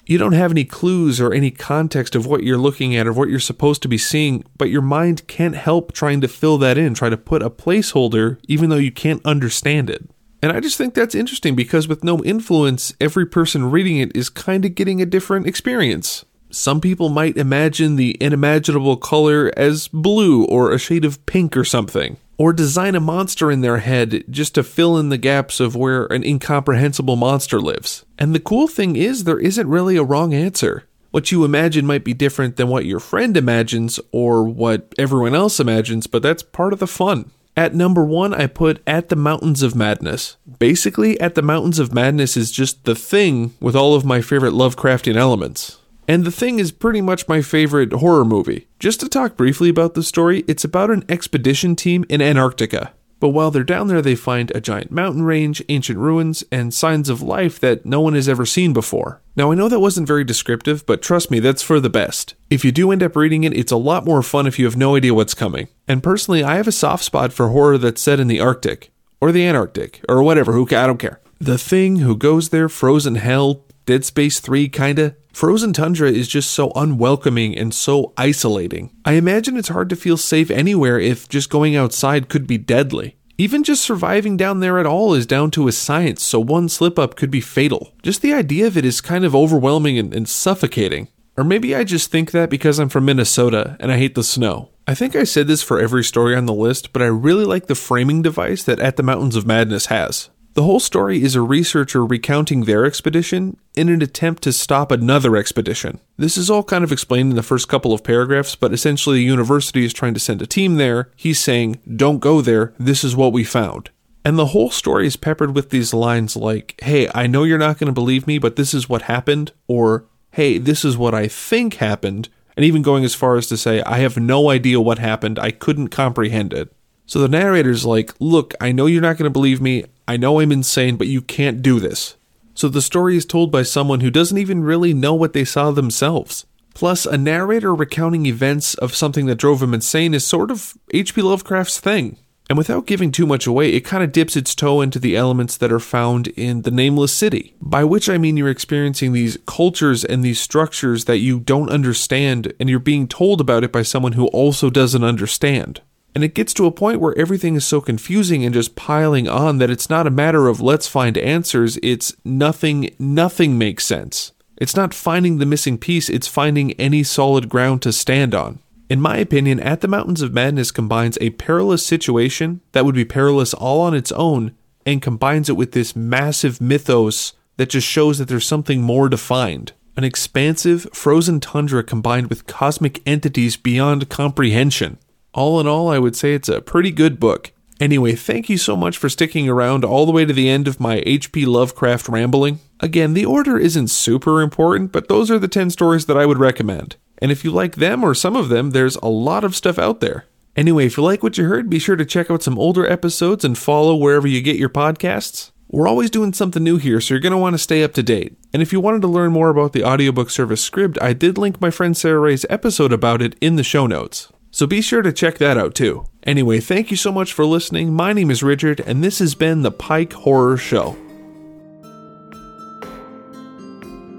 You 0.10 0.18
don't 0.18 0.34
have 0.34 0.50
any 0.50 0.66
clues 0.66 1.22
or 1.22 1.36
any 1.36 1.52
context 1.52 2.16
of 2.16 2.26
what 2.26 2.42
you're 2.42 2.58
looking 2.58 2.96
at 2.96 3.06
or 3.06 3.14
what 3.14 3.30
you're 3.30 3.40
supposed 3.40 3.84
to 3.84 3.88
be 3.88 4.00
seeing, 4.00 4.44
but 4.58 4.72
your 4.72 4.82
mind 4.82 5.28
can't 5.28 5.56
help 5.56 5.92
trying 5.92 6.20
to 6.22 6.28
fill 6.28 6.58
that 6.58 6.80
in, 6.80 6.96
try 6.96 7.10
to 7.10 7.16
put 7.16 7.44
a 7.44 7.50
placeholder, 7.52 8.40
even 8.48 8.72
though 8.72 8.78
you 8.78 8.92
can't 8.92 9.24
understand 9.24 9.88
it. 9.88 10.10
And 10.42 10.52
I 10.52 10.62
just 10.62 10.80
think 10.80 10.96
that's 10.96 11.14
interesting 11.14 11.56
because 11.56 11.88
with 11.88 12.04
no 12.04 12.24
influence, 12.24 12.92
every 13.00 13.28
person 13.28 13.70
reading 13.70 13.98
it 13.98 14.12
is 14.16 14.32
kind 14.32 14.66
of 14.66 14.74
getting 14.74 15.00
a 15.00 15.06
different 15.06 15.46
experience. 15.46 16.26
Some 16.50 16.82
people 16.82 17.10
might 17.10 17.38
imagine 17.38 17.96
the 17.96 18.18
unimaginable 18.20 18.98
color 18.98 19.54
as 19.56 19.90
blue 19.90 20.44
or 20.46 20.72
a 20.72 20.80
shade 20.80 21.06
of 21.06 21.24
pink 21.28 21.56
or 21.56 21.64
something, 21.64 22.18
or 22.40 22.54
design 22.54 22.96
a 22.96 23.00
monster 23.00 23.52
in 23.52 23.62
their 23.62 23.78
head 23.78 24.24
just 24.30 24.56
to 24.56 24.64
fill 24.64 24.98
in 24.98 25.10
the 25.10 25.18
gaps 25.18 25.60
of 25.60 25.76
where 25.76 26.06
an 26.06 26.24
incomprehensible 26.24 27.18
monster 27.18 27.60
lives. 27.60 28.06
And 28.18 28.34
the 28.34 28.40
cool 28.40 28.68
thing 28.68 28.96
is, 28.96 29.26
there 29.26 29.38
isn't 29.40 29.68
really 29.68 29.98
a 29.98 30.04
wrong 30.04 30.34
answer. 30.34 30.86
What 31.12 31.32
you 31.32 31.44
imagine 31.44 31.86
might 31.86 32.06
be 32.06 32.14
different 32.14 32.56
than 32.56 32.70
what 32.70 32.86
your 32.86 33.00
friend 33.00 33.36
imagines 33.36 34.00
or 34.12 34.44
what 34.44 34.94
everyone 34.98 35.36
else 35.36 35.60
imagines, 35.60 36.08
but 36.08 36.24
that's 36.24 36.42
part 36.42 36.72
of 36.72 36.80
the 36.80 36.88
fun. 36.88 37.32
At 37.58 37.76
number 37.76 38.06
one, 38.06 38.34
I 38.34 38.48
put 38.48 38.82
At 38.88 39.10
the 39.10 39.18
Mountains 39.18 39.62
of 39.62 39.76
Madness. 39.76 40.38
Basically, 40.60 41.20
At 41.20 41.36
the 41.36 41.42
Mountains 41.42 41.78
of 41.78 41.94
Madness 41.94 42.38
is 42.38 42.52
just 42.52 42.86
the 42.86 42.96
thing 42.96 43.54
with 43.60 43.76
all 43.76 43.96
of 43.96 44.06
my 44.06 44.22
favorite 44.22 44.54
Lovecraftian 44.54 45.18
elements. 45.18 45.79
And 46.10 46.26
The 46.26 46.32
Thing 46.32 46.58
is 46.58 46.72
pretty 46.72 47.02
much 47.02 47.28
my 47.28 47.44
favorite 47.44 47.94
horror 47.94 48.26
movie. 48.26 48.68
Just 48.80 49.00
to 49.02 49.08
talk 49.08 49.38
briefly 49.38 49.70
about 49.70 49.94
the 49.94 50.02
story, 50.02 50.44
it's 50.48 50.64
about 50.64 50.90
an 50.90 51.06
expedition 51.08 51.76
team 51.76 52.04
in 52.10 52.20
Antarctica. 52.20 52.94
But 53.20 53.30
while 53.30 53.52
they're 53.52 53.64
down 53.64 53.90
there, 53.90 54.02
they 54.02 54.16
find 54.16 54.50
a 54.50 54.60
giant 54.60 54.90
mountain 54.90 55.22
range, 55.22 55.62
ancient 55.70 56.00
ruins, 56.00 56.44
and 56.52 56.74
signs 56.74 57.10
of 57.10 57.22
life 57.22 57.60
that 57.60 57.86
no 57.86 58.02
one 58.02 58.16
has 58.16 58.28
ever 58.28 58.44
seen 58.44 58.74
before. 58.74 59.22
Now, 59.36 59.52
I 59.52 59.56
know 59.56 59.70
that 59.70 59.82
wasn't 59.82 60.08
very 60.08 60.24
descriptive, 60.24 60.84
but 60.88 61.04
trust 61.04 61.30
me, 61.30 61.40
that's 61.40 61.62
for 61.62 61.80
the 61.80 61.92
best. 61.92 62.34
If 62.50 62.66
you 62.66 62.72
do 62.72 62.92
end 62.92 63.04
up 63.04 63.16
reading 63.16 63.44
it, 63.44 63.56
it's 63.56 63.72
a 63.72 63.78
lot 63.78 64.04
more 64.04 64.24
fun 64.24 64.48
if 64.48 64.58
you 64.58 64.66
have 64.66 64.76
no 64.76 64.96
idea 64.96 65.14
what's 65.14 65.36
coming. 65.36 65.68
And 65.88 66.02
personally, 66.02 66.44
I 66.44 66.56
have 66.56 66.68
a 66.68 66.72
soft 66.72 67.04
spot 67.04 67.32
for 67.32 67.50
horror 67.50 67.78
that's 67.78 68.02
set 68.02 68.20
in 68.20 68.28
the 68.28 68.40
Arctic, 68.40 68.92
or 69.22 69.32
the 69.32 69.46
Antarctic, 69.46 70.04
or 70.10 70.24
whatever, 70.24 70.54
who 70.54 70.64
I 70.66 70.88
don't 70.88 70.98
care. 70.98 71.22
The 71.38 71.60
Thing, 71.60 71.98
Who 71.98 72.18
Goes 72.18 72.50
There, 72.50 72.68
Frozen 72.68 73.14
Hell, 73.14 73.64
Dead 73.86 74.04
Space 74.06 74.40
3, 74.40 74.70
kinda, 74.70 75.16
Frozen 75.34 75.74
tundra 75.74 76.12
is 76.12 76.28
just 76.28 76.52
so 76.52 76.72
unwelcoming 76.76 77.58
and 77.58 77.74
so 77.74 78.14
isolating. 78.18 78.92
I 79.06 79.14
imagine 79.14 79.58
it's 79.58 79.70
hard 79.70 79.90
to 79.90 79.96
feel 79.96 80.18
safe 80.18 80.52
anywhere 80.52 81.00
if 81.00 81.30
just 81.30 81.50
going 81.50 81.76
outside 81.76 82.30
could 82.30 82.48
be 82.48 82.58
deadly. 82.58 83.16
Even 83.38 83.64
just 83.64 83.84
surviving 83.84 84.36
down 84.36 84.60
there 84.60 84.80
at 84.80 84.86
all 84.86 85.14
is 85.14 85.26
down 85.26 85.50
to 85.52 85.70
a 85.70 85.72
science, 85.72 86.22
so 86.22 86.42
one 86.42 86.68
slip 86.68 87.00
up 87.00 87.16
could 87.16 87.32
be 87.32 87.40
fatal. 87.40 87.94
Just 88.04 88.22
the 88.22 88.34
idea 88.34 88.68
of 88.68 88.76
it 88.76 88.84
is 88.84 89.00
kind 89.00 89.24
of 89.24 89.34
overwhelming 89.34 89.98
and, 89.98 90.14
and 90.14 90.28
suffocating. 90.28 91.08
Or 91.38 91.46
maybe 91.46 91.74
I 91.74 91.86
just 91.86 92.12
think 92.12 92.32
that 92.32 92.50
because 92.50 92.80
I'm 92.80 92.90
from 92.90 93.06
Minnesota 93.06 93.78
and 93.80 93.94
I 93.94 93.98
hate 93.98 94.16
the 94.16 94.26
snow. 94.26 94.72
I 94.86 94.94
think 94.94 95.16
I 95.16 95.24
said 95.24 95.48
this 95.48 95.64
for 95.64 95.80
every 95.80 96.04
story 96.04 96.36
on 96.36 96.48
the 96.48 96.54
list, 96.54 96.92
but 96.92 97.02
I 97.02 97.06
really 97.06 97.46
like 97.46 97.68
the 97.68 97.76
framing 97.76 98.22
device 98.22 98.64
that 98.64 98.80
At 98.80 98.98
the 98.98 99.04
Mountains 99.04 99.38
of 99.38 99.48
Madness 99.48 99.86
has. 99.86 100.30
The 100.60 100.66
whole 100.66 100.82
story 100.82 101.24
is 101.24 101.36
a 101.36 101.42
researcher 101.42 102.06
recounting 102.06 102.66
their 102.66 102.84
expedition 102.84 103.56
in 103.76 103.88
an 103.88 104.02
attempt 104.02 104.44
to 104.44 104.52
stop 104.52 104.92
another 104.92 105.38
expedition. 105.38 106.02
This 106.18 106.36
is 106.36 106.50
all 106.50 106.64
kind 106.64 106.84
of 106.84 106.92
explained 106.92 107.30
in 107.30 107.38
the 107.38 107.44
first 107.44 107.70
couple 107.70 107.94
of 107.94 108.04
paragraphs, 108.04 108.58
but 108.58 108.74
essentially, 108.74 109.20
the 109.20 109.24
university 109.24 109.86
is 109.86 109.94
trying 109.94 110.16
to 110.16 110.20
send 110.20 110.42
a 110.42 110.46
team 110.46 110.76
there. 110.76 111.12
He's 111.16 111.40
saying, 111.40 111.80
Don't 111.96 112.20
go 112.20 112.42
there, 112.42 112.74
this 112.78 113.06
is 113.06 113.16
what 113.16 113.32
we 113.32 113.46
found. 113.46 113.90
And 114.26 114.38
the 114.38 114.48
whole 114.48 114.70
story 114.70 115.08
is 115.08 115.16
peppered 115.16 115.56
with 115.56 115.70
these 115.70 115.94
lines 115.94 116.36
like, 116.36 116.78
Hey, 116.84 117.10
I 117.16 117.26
know 117.26 117.46
you're 117.46 117.58
not 117.58 117.78
going 117.78 117.88
to 117.88 117.94
believe 117.94 118.28
me, 118.28 118.38
but 118.38 118.58
this 118.58 118.74
is 118.74 118.90
what 118.90 119.04
happened, 119.04 119.54
or 119.70 120.08
Hey, 120.32 120.58
this 120.58 120.84
is 120.84 120.98
what 120.98 121.14
I 121.14 121.30
think 121.30 121.76
happened, 121.76 122.28
and 122.58 122.66
even 122.66 122.82
going 122.82 123.06
as 123.06 123.16
far 123.16 123.38
as 123.38 123.48
to 123.48 123.56
say, 123.56 123.82
I 123.84 124.00
have 124.00 124.18
no 124.18 124.50
idea 124.50 124.82
what 124.82 125.00
happened, 125.00 125.40
I 125.40 125.52
couldn't 125.52 125.88
comprehend 125.88 126.52
it. 126.52 126.76
So 127.10 127.18
the 127.18 127.28
narrator's 127.28 127.88
like, 127.88 128.14
Look, 128.20 128.54
I 128.62 128.72
know 128.72 128.86
you're 128.86 129.02
not 129.02 129.18
going 129.18 129.24
to 129.24 129.32
believe 129.32 129.60
me. 129.60 129.86
I 130.08 130.16
know 130.16 130.40
I'm 130.40 130.52
insane, 130.52 130.96
but 130.96 131.08
you 131.08 131.24
can't 131.24 131.64
do 131.64 131.80
this. 131.80 132.16
So 132.54 132.70
the 132.70 132.84
story 132.84 133.18
is 133.18 133.26
told 133.26 133.52
by 133.52 133.64
someone 133.64 134.02
who 134.02 134.12
doesn't 134.12 134.38
even 134.38 134.62
really 134.62 134.94
know 134.94 135.16
what 135.16 135.34
they 135.34 135.44
saw 135.44 135.72
themselves. 135.72 136.46
Plus, 136.76 137.08
a 137.08 137.18
narrator 137.18 137.74
recounting 137.74 138.28
events 138.28 138.76
of 138.76 138.96
something 138.96 139.26
that 139.26 139.40
drove 139.40 139.64
him 139.64 139.74
insane 139.74 140.14
is 140.14 140.24
sort 140.24 140.52
of 140.52 140.76
H.P. 140.94 141.24
Lovecraft's 141.24 141.80
thing. 141.80 142.18
And 142.48 142.60
without 142.60 142.86
giving 142.86 143.12
too 143.12 143.26
much 143.26 143.48
away, 143.48 143.74
it 143.74 143.82
kind 143.82 144.04
of 144.04 144.12
dips 144.12 144.38
its 144.38 144.54
toe 144.54 144.80
into 144.80 145.00
the 145.00 145.16
elements 145.16 145.58
that 145.58 145.72
are 145.72 145.80
found 145.80 146.28
in 146.28 146.62
The 146.62 146.70
Nameless 146.72 147.12
City. 147.12 147.56
By 147.60 147.86
which 147.86 148.08
I 148.08 148.20
mean 148.20 148.38
you're 148.38 148.50
experiencing 148.50 149.14
these 149.14 149.40
cultures 149.48 150.06
and 150.06 150.24
these 150.24 150.40
structures 150.40 151.06
that 151.06 151.18
you 151.18 151.40
don't 151.40 151.72
understand, 151.72 152.54
and 152.60 152.70
you're 152.70 152.78
being 152.78 153.08
told 153.08 153.42
about 153.42 153.64
it 153.64 153.72
by 153.72 153.82
someone 153.82 154.12
who 154.12 154.28
also 154.28 154.70
doesn't 154.70 155.04
understand. 155.04 155.82
And 156.16 156.24
it 156.24 156.34
gets 156.34 156.54
to 156.56 156.66
a 156.66 156.72
point 156.72 157.00
where 157.00 157.18
everything 157.18 157.56
is 157.56 157.66
so 157.66 157.82
confusing 157.82 158.44
and 158.44 158.54
just 158.54 158.76
piling 158.76 159.28
on 159.28 159.60
that 159.60 159.70
it's 159.70 159.90
not 159.90 160.08
a 160.08 160.12
matter 160.12 160.48
of 160.48 160.60
let's 160.60 160.88
find 160.88 161.18
answers, 161.18 161.78
it's 161.84 162.14
nothing, 162.26 162.96
nothing 162.98 163.58
makes 163.58 163.86
sense. 163.86 164.32
It's 164.58 164.76
not 164.76 164.94
finding 164.94 165.38
the 165.38 165.46
missing 165.46 165.78
piece, 165.78 166.10
it's 166.10 166.28
finding 166.28 166.74
any 166.74 167.04
solid 167.04 167.48
ground 167.48 167.82
to 167.84 167.94
stand 167.94 168.36
on. 168.36 168.60
In 168.90 169.00
my 169.00 169.18
opinion, 169.18 169.60
At 169.60 169.82
the 169.82 169.88
Mountains 169.88 170.24
of 170.24 170.34
Madness 170.34 170.72
combines 170.72 171.18
a 171.22 171.30
perilous 171.32 171.86
situation 171.86 172.62
that 172.72 172.86
would 172.86 172.96
be 172.96 173.06
perilous 173.06 173.54
all 173.54 173.82
on 173.82 173.94
its 173.94 174.12
own 174.14 174.56
and 174.86 175.02
combines 175.02 175.48
it 175.48 175.56
with 175.56 175.74
this 175.74 175.96
massive 175.96 176.60
mythos 176.60 177.34
that 177.58 177.70
just 177.70 177.88
shows 177.88 178.18
that 178.18 178.28
there's 178.28 178.48
something 178.48 178.82
more 178.82 179.08
defined. 179.08 179.74
An 179.96 180.04
expansive, 180.04 180.88
frozen 180.92 181.40
tundra 181.40 181.84
combined 181.84 182.28
with 182.28 182.48
cosmic 182.48 183.02
entities 183.06 183.58
beyond 183.58 184.10
comprehension. 184.10 184.98
All 185.34 185.60
in 185.60 185.68
all, 185.68 185.90
I 185.90 186.00
would 186.00 186.16
say 186.16 186.34
it's 186.34 186.50
a 186.50 186.62
pretty 186.62 186.92
good 186.92 187.20
book. 187.20 187.52
Anyway, 187.80 188.14
thank 188.14 188.50
you 188.50 188.58
so 188.58 188.76
much 188.76 188.98
for 188.98 189.08
sticking 189.08 189.48
around 189.48 189.86
all 189.86 190.06
the 190.06 190.12
way 190.12 190.26
to 190.26 190.34
the 190.34 190.50
end 190.50 190.68
of 190.68 190.82
my 190.82 191.02
H.P. 191.06 191.46
Lovecraft 191.46 192.10
rambling. 192.10 192.60
Again, 192.82 193.14
the 193.14 193.26
order 193.26 193.58
isn't 193.58 193.88
super 193.88 194.42
important, 194.42 194.92
but 194.92 195.08
those 195.08 195.32
are 195.32 195.40
the 195.40 195.48
10 195.48 195.70
stories 195.70 196.06
that 196.08 196.18
I 196.18 196.26
would 196.26 196.40
recommend. 196.40 196.98
And 197.20 197.32
if 197.32 197.44
you 197.44 197.52
like 197.52 197.76
them 197.76 198.04
or 198.04 198.14
some 198.14 198.36
of 198.36 198.50
them, 198.50 198.72
there's 198.72 198.98
a 198.98 199.08
lot 199.08 199.44
of 199.44 199.56
stuff 199.56 199.80
out 199.80 200.02
there. 200.02 200.26
Anyway, 200.58 200.86
if 200.86 200.98
you 200.98 201.04
like 201.04 201.24
what 201.24 201.38
you 201.38 201.46
heard, 201.46 201.70
be 201.70 201.80
sure 201.80 201.96
to 201.96 202.06
check 202.06 202.30
out 202.30 202.44
some 202.44 202.60
older 202.60 202.86
episodes 202.86 203.46
and 203.46 203.58
follow 203.58 203.96
wherever 203.96 204.28
you 204.28 204.42
get 204.42 204.58
your 204.58 204.70
podcasts. 204.70 205.52
We're 205.70 205.88
always 205.88 206.10
doing 206.10 206.34
something 206.34 206.64
new 206.64 206.78
here, 206.78 207.00
so 207.00 207.14
you're 207.14 207.22
going 207.22 207.32
to 207.32 207.38
want 207.38 207.54
to 207.54 207.60
stay 207.60 207.84
up 207.84 207.94
to 207.94 208.04
date. 208.04 208.36
And 208.52 208.62
if 208.62 208.74
you 208.74 208.80
wanted 208.80 209.02
to 209.04 209.08
learn 209.08 209.32
more 209.32 209.50
about 209.50 209.72
the 209.72 209.86
audiobook 209.86 210.32
service 210.32 210.68
Scribd, 210.68 211.02
I 211.02 211.14
did 211.14 211.38
link 211.38 211.62
my 211.62 211.70
friend 211.70 211.96
Sarah 211.96 212.20
Ray's 212.20 212.46
episode 212.50 212.92
about 212.92 213.22
it 213.22 213.36
in 213.40 213.56
the 213.56 213.64
show 213.64 213.86
notes. 213.86 214.34
So 214.52 214.66
be 214.66 214.82
sure 214.82 215.02
to 215.02 215.14
check 215.14 215.38
that 215.38 215.58
out 215.58 215.76
too. 215.76 216.06
Anyway, 216.24 216.60
thank 216.60 216.92
you 216.92 216.98
so 216.98 217.12
much 217.12 217.34
for 217.34 217.46
listening. 217.46 217.94
My 217.94 218.14
name 218.14 218.32
is 218.32 218.44
Richard, 218.44 218.80
and 218.82 219.04
this 219.04 219.20
has 219.20 219.36
been 219.36 219.62
the 219.62 219.72
Pike 219.72 220.14
Horror 220.14 220.58
Show. 220.58 220.98